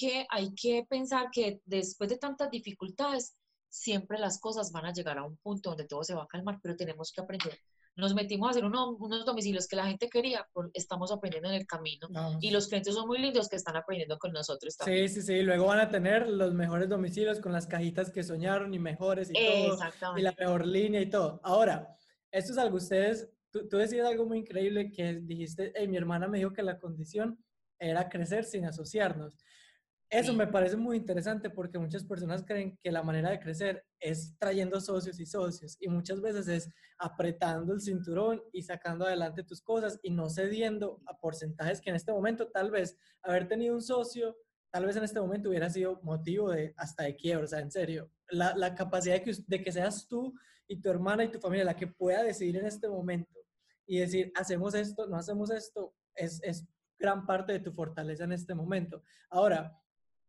[0.56, 3.36] que pensar que después de tantas dificultades,
[3.70, 6.60] siempre las cosas van a llegar a un punto donde todo se va a calmar,
[6.62, 7.58] pero tenemos que aprender
[7.96, 12.08] nos metimos a hacer unos domicilios que la gente quería, estamos aprendiendo en el camino.
[12.40, 15.10] Y los clientes son muy lindos que están aprendiendo con nosotros también.
[15.10, 15.42] Sí, sí, sí.
[15.42, 19.34] Luego van a tener los mejores domicilios con las cajitas que soñaron y mejores y
[19.34, 20.18] todo.
[20.18, 21.42] Y la mejor línea y todo.
[21.44, 21.96] Ahora,
[22.32, 26.38] esto es algo, ustedes, tú, tú decías algo muy increíble que dijiste, mi hermana me
[26.38, 27.44] dijo que la condición
[27.78, 29.38] era crecer sin asociarnos.
[30.12, 34.38] Eso me parece muy interesante porque muchas personas creen que la manera de crecer es
[34.38, 39.62] trayendo socios y socios y muchas veces es apretando el cinturón y sacando adelante tus
[39.62, 43.82] cosas y no cediendo a porcentajes que en este momento tal vez haber tenido un
[43.82, 44.36] socio,
[44.70, 47.72] tal vez en este momento hubiera sido motivo de hasta de quiebra, o sea, en
[47.72, 50.34] serio, la, la capacidad de que, de que seas tú
[50.68, 53.40] y tu hermana y tu familia la que pueda decidir en este momento
[53.86, 56.68] y decir, hacemos esto, no hacemos esto, es, es
[57.00, 59.04] gran parte de tu fortaleza en este momento.
[59.30, 59.81] Ahora,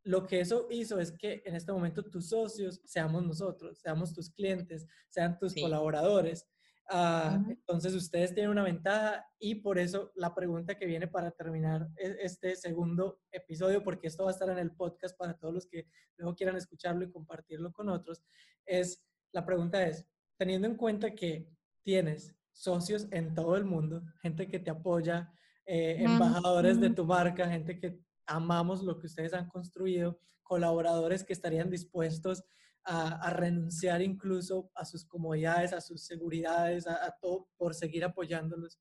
[0.05, 4.31] lo que eso hizo es que en este momento tus socios seamos nosotros, seamos tus
[4.31, 6.49] clientes, sean tus colaboradores.
[6.91, 11.89] Ah, entonces ustedes tienen una ventaja y por eso la pregunta que viene para terminar
[11.97, 15.67] e, este segundo episodio, porque esto va a estar en el podcast para todos los
[15.67, 15.87] que
[16.17, 18.23] luego quieran escucharlo y compartirlo con otros,
[18.67, 20.05] es, la pregunta es,
[20.37, 21.49] teniendo en cuenta que
[21.83, 25.33] tienes socios en todo el mundo, gente que te apoya,
[25.65, 28.01] eh, embajadores de tu marca, gente que
[28.33, 32.43] amamos lo que ustedes han construido, colaboradores que estarían dispuestos
[32.85, 38.81] a, renunciar incluso a sus comodidades, a sus seguridades, a, todo por seguir apoyándolos.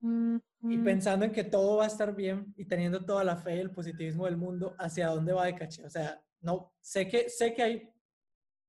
[0.00, 3.60] Y pensando en que todo va a estar bien y teniendo toda la fe y
[3.60, 5.84] el positivismo del mundo, ¿hacia dónde va de caché?
[5.84, 7.90] O sea, no, sé que, sé que hay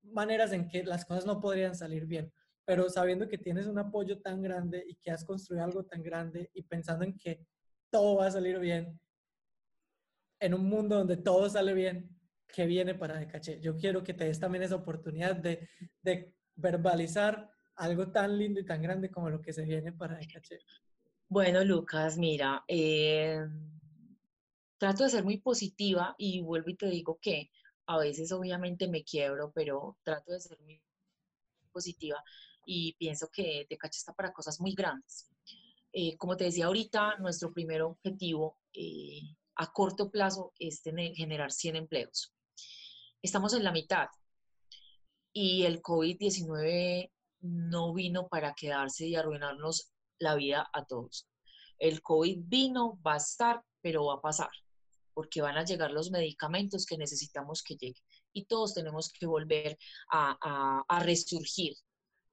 [0.01, 2.31] maneras en que las cosas no podrían salir bien,
[2.63, 6.49] pero sabiendo que tienes un apoyo tan grande y que has construido algo tan grande
[6.53, 7.45] y pensando en que
[7.89, 8.97] todo va a salir bien,
[10.39, 12.09] en un mundo donde todo sale bien,
[12.47, 13.59] ¿qué viene para Decaché?
[13.61, 15.69] Yo quiero que te des también esa oportunidad de,
[16.01, 20.59] de verbalizar algo tan lindo y tan grande como lo que se viene para Decaché.
[21.27, 23.39] Bueno, Lucas, mira, eh,
[24.77, 27.49] trato de ser muy positiva y vuelvo y te digo que
[27.87, 30.81] a veces obviamente me quiebro, pero trato de ser muy
[31.71, 32.23] positiva
[32.65, 35.29] y pienso que Decaché está para cosas muy grandes.
[35.91, 39.21] Eh, como te decía ahorita, nuestro primer objetivo eh,
[39.55, 42.33] a corto plazo es generar 100 empleos.
[43.21, 44.07] Estamos en la mitad
[45.33, 51.27] y el COVID-19 no vino para quedarse y arruinarnos la vida a todos.
[51.79, 54.51] El COVID vino, va a estar, pero va a pasar,
[55.13, 58.03] porque van a llegar los medicamentos que necesitamos que lleguen
[58.33, 59.77] y todos tenemos que volver
[60.09, 61.75] a resurgir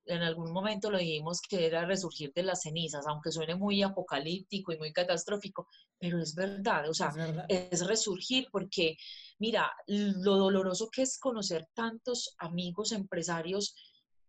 [0.07, 4.72] en algún momento lo dijimos que era resurgir de las cenizas, aunque suene muy apocalíptico
[4.72, 7.12] y muy catastrófico, pero es verdad, o sea,
[7.48, 8.96] es, resurgir porque,
[9.38, 13.74] mira, lo doloroso que es conocer tantos amigos empresarios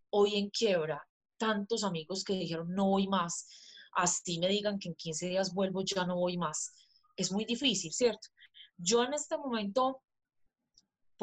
[0.10, 1.02] hoy en quiebra,
[1.38, 3.48] tantos amigos que dijeron no voy más,
[3.94, 6.74] así me digan que en 15 días vuelvo, ya no voy más.
[7.16, 8.30] Es muy difícil, ¿cierto?
[8.78, 10.02] Yo en este momento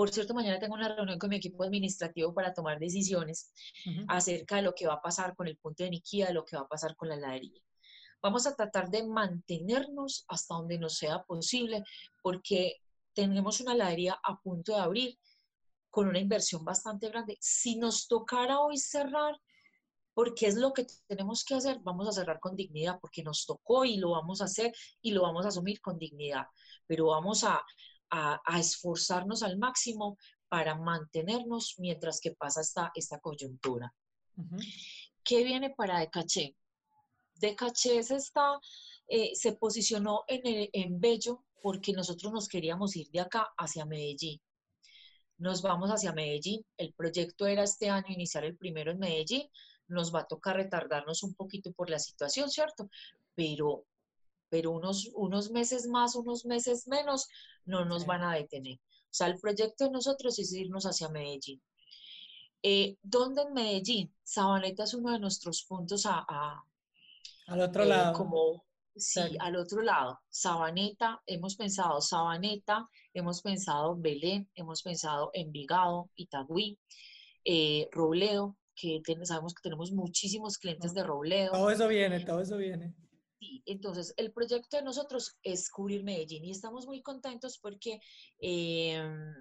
[0.00, 3.52] por cierto, mañana tengo una reunión con mi equipo administrativo para tomar decisiones
[4.08, 6.56] acerca de lo que va a pasar con el punto de Niquía, de lo que
[6.56, 7.60] va a pasar con la heladería.
[8.22, 11.84] Vamos a tratar de mantenernos hasta donde nos sea posible,
[12.22, 12.76] porque
[13.12, 15.18] tenemos una heladería a punto de abrir
[15.90, 17.36] con una inversión bastante grande.
[17.38, 19.38] Si nos tocara hoy cerrar,
[20.14, 23.84] porque es lo que tenemos que hacer, vamos a cerrar con dignidad, porque nos tocó
[23.84, 24.72] y lo vamos a hacer
[25.02, 26.46] y lo vamos a asumir con dignidad.
[26.86, 27.62] Pero vamos a,
[28.10, 33.94] a, esforzarnos al máximo para mantenernos mientras que pasa esta, esta coyuntura.
[35.22, 36.56] ¿Qué viene para Decaché?
[37.34, 38.58] Decaché se, está,
[39.06, 44.40] eh, se posicionó en, en Bello porque nosotros nos queríamos ir de acá hacia Medellín.
[45.38, 46.64] Nos vamos hacia Medellín.
[46.76, 49.48] El proyecto era este año iniciar el primero en Medellín.
[49.88, 52.90] Nos va a tocar retardarnos un poquito por la situación, ¿cierto?
[53.34, 53.86] Pero
[54.50, 57.28] pero unos, unos meses más, unos meses menos,
[57.64, 58.76] no nos van a detener.
[58.76, 61.62] O sea, el proyecto de nosotros es irnos hacia Medellín.
[62.62, 64.14] Eh, ¿Dónde en Medellín?
[64.22, 66.62] Sabaneta es uno de nuestros puntos a...
[67.46, 68.12] al otro eh, lado.
[68.12, 70.20] Como, sí, al otro lado.
[70.28, 76.78] Sabaneta, hemos pensado Sabaneta, hemos pensado Belén, hemos pensado Envigado, Itagüí,
[77.44, 81.52] eh, Robledo, que sabemos que tenemos muchísimos clientes de Robledo.
[81.52, 82.94] Todo eso viene, todo eso viene.
[83.40, 87.98] Sí, entonces el proyecto de nosotros es cubrir Medellín y estamos muy contentos porque
[88.38, 89.34] em,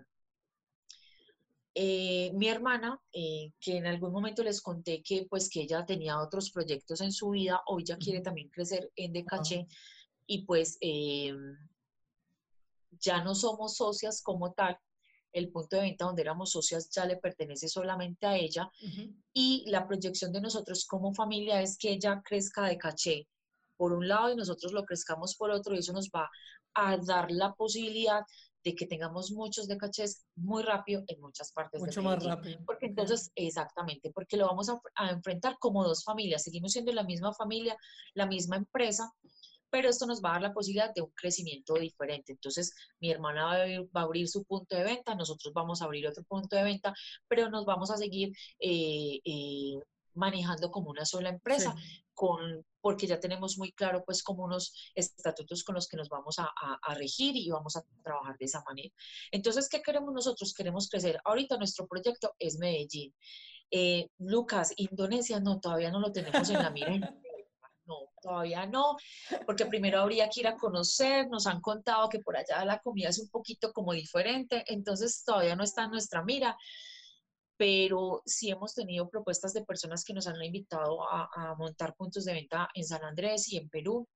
[1.75, 6.21] eh, mi hermana, eh, que en algún momento les conté que pues que ella tenía
[6.21, 9.67] otros proyectos en su vida, hoy ya quiere también crecer en Decaché
[10.25, 11.57] y pues em,
[13.01, 14.79] ya no somos socias como tal,
[15.33, 18.71] el punto de venta donde éramos socias ya le pertenece solamente a ella
[19.33, 23.27] y la proyección de nosotros como familia es que ella crezca de caché
[23.79, 26.29] por un lado y nosotros lo crezcamos por otro y eso nos va
[26.73, 28.23] a dar la posibilidad
[28.61, 32.59] de que tengamos muchos de cachés muy rápido en muchas partes Mucho más rápido.
[32.65, 36.43] Porque entonces, exactamente, porque lo vamos a, a, enfrentar como dos familias.
[36.43, 37.77] Seguimos siendo la misma familia,
[38.15, 39.13] la misma empresa,
[39.69, 42.33] pero esto nos va a dar la posibilidad de un crecimiento diferente.
[42.33, 46.23] Entonces, mi hermana va a, abrir, su punto de venta, nosotros vamos a abrir otro
[46.23, 46.93] punto de venta,
[47.29, 49.79] pero nos vamos a seguir eh, eh,
[50.13, 51.75] manejando como una sola empresa,
[52.13, 56.39] con, porque ya tenemos muy claro pues como unos estatutos con los que nos vamos
[56.39, 56.49] a,
[56.81, 58.93] a, regir y vamos a trabajar de esa manera.
[59.31, 60.53] Entonces, ¿qué queremos nosotros?
[60.53, 61.19] Queremos crecer.
[61.23, 63.13] Ahorita nuestro proyecto es Medellín.
[63.71, 66.89] Eh, Lucas, Indonesia, no, todavía no lo tenemos en la mira.
[67.89, 68.95] no, todavía no,
[69.45, 73.09] porque primero habría que ir a conocer, nos han contado que por allá la comida
[73.09, 76.55] es un poquito como diferente, entonces todavía no está en nuestra mira,
[77.59, 82.31] pero sí hemos tenido propuestas de personas que nos han invitado a, montar puntos de
[82.31, 84.07] venta en San Andrés y en Perú,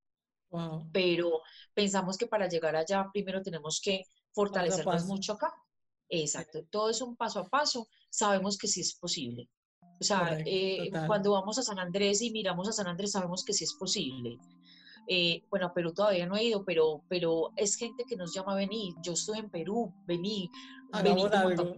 [0.93, 1.41] pero
[1.73, 5.53] pensamos que para llegar allá primero tenemos que fortalecernos mucho acá.
[6.07, 9.49] Exacto, todo es un paso a paso, sabemos que sí es posible.
[9.99, 13.51] O sea, eh, cuando vamos a San Andrés y miramos a San Andrés, sabemos que
[13.51, 14.37] sí es posible.
[15.09, 18.53] Eh, bueno, a Perú todavía no he ido, pero, pero es gente que nos llama
[18.53, 18.93] a venir.
[19.03, 20.49] Yo estoy en Perú, vení,
[21.03, 21.75] vení algo.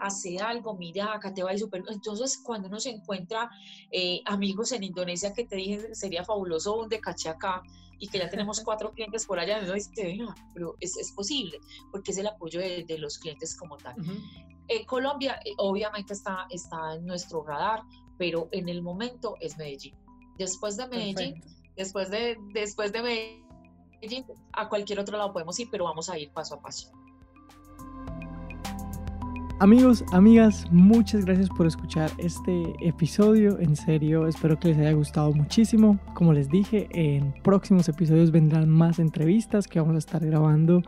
[0.00, 1.82] Hace algo, mira, acá te va a ir súper.
[1.88, 3.50] Entonces, cuando uno se encuentra
[3.90, 7.62] eh, amigos en Indonesia que te dije sería fabuloso un de caché acá
[7.98, 10.18] y que ya tenemos cuatro clientes por allá, uno dice,
[10.52, 11.58] pero es, es, posible,
[11.90, 13.96] porque es el apoyo de, de los clientes como tal.
[14.68, 17.82] Eh, Colombia eh, obviamente está, está en nuestro radar,
[18.16, 19.94] pero en el momento es Medellín.
[20.38, 21.42] Después de Medellín,
[21.76, 26.32] después de, después de Medellín, a cualquier otro lado podemos ir, pero vamos a ir
[26.32, 26.90] paso a paso.
[29.60, 33.56] Amigos, amigas, muchas gracias por escuchar este episodio.
[33.60, 36.00] En serio, espero que les haya gustado muchísimo.
[36.12, 40.82] Como les dije, en próximos episodios vendrán más entrevistas que vamos a estar grabando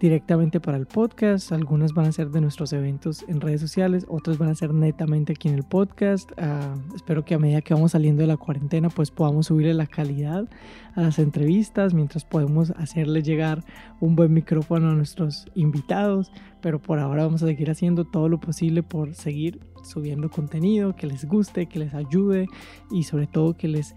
[0.00, 4.38] directamente para el podcast, algunas van a ser de nuestros eventos en redes sociales, otras
[4.38, 6.30] van a ser netamente aquí en el podcast.
[6.38, 9.86] Ah, espero que a medida que vamos saliendo de la cuarentena pues podamos subirle la
[9.86, 10.48] calidad
[10.94, 13.64] a las entrevistas mientras podemos hacerle llegar
[14.00, 16.30] un buen micrófono a nuestros invitados,
[16.60, 21.06] pero por ahora vamos a seguir haciendo todo lo posible por seguir subiendo contenido que
[21.06, 22.46] les guste, que les ayude
[22.90, 23.94] y sobre todo que les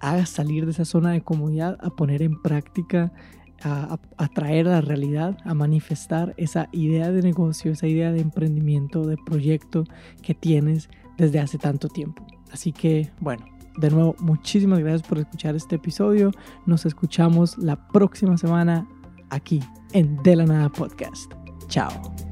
[0.00, 3.12] haga salir de esa zona de comodidad a poner en práctica
[3.62, 9.06] a, traer a la realidad, a manifestar esa idea de negocio, esa idea de emprendimiento,
[9.06, 9.84] de proyecto
[10.22, 12.24] que tienes desde hace tanto tiempo.
[12.52, 13.44] Así que, bueno,
[13.78, 16.30] de nuevo, muchísimas gracias por escuchar este episodio.
[16.66, 18.86] Nos escuchamos la próxima semana
[19.30, 19.60] aquí
[19.92, 21.35] en De la Nada Podcast.
[21.68, 22.25] Tchau!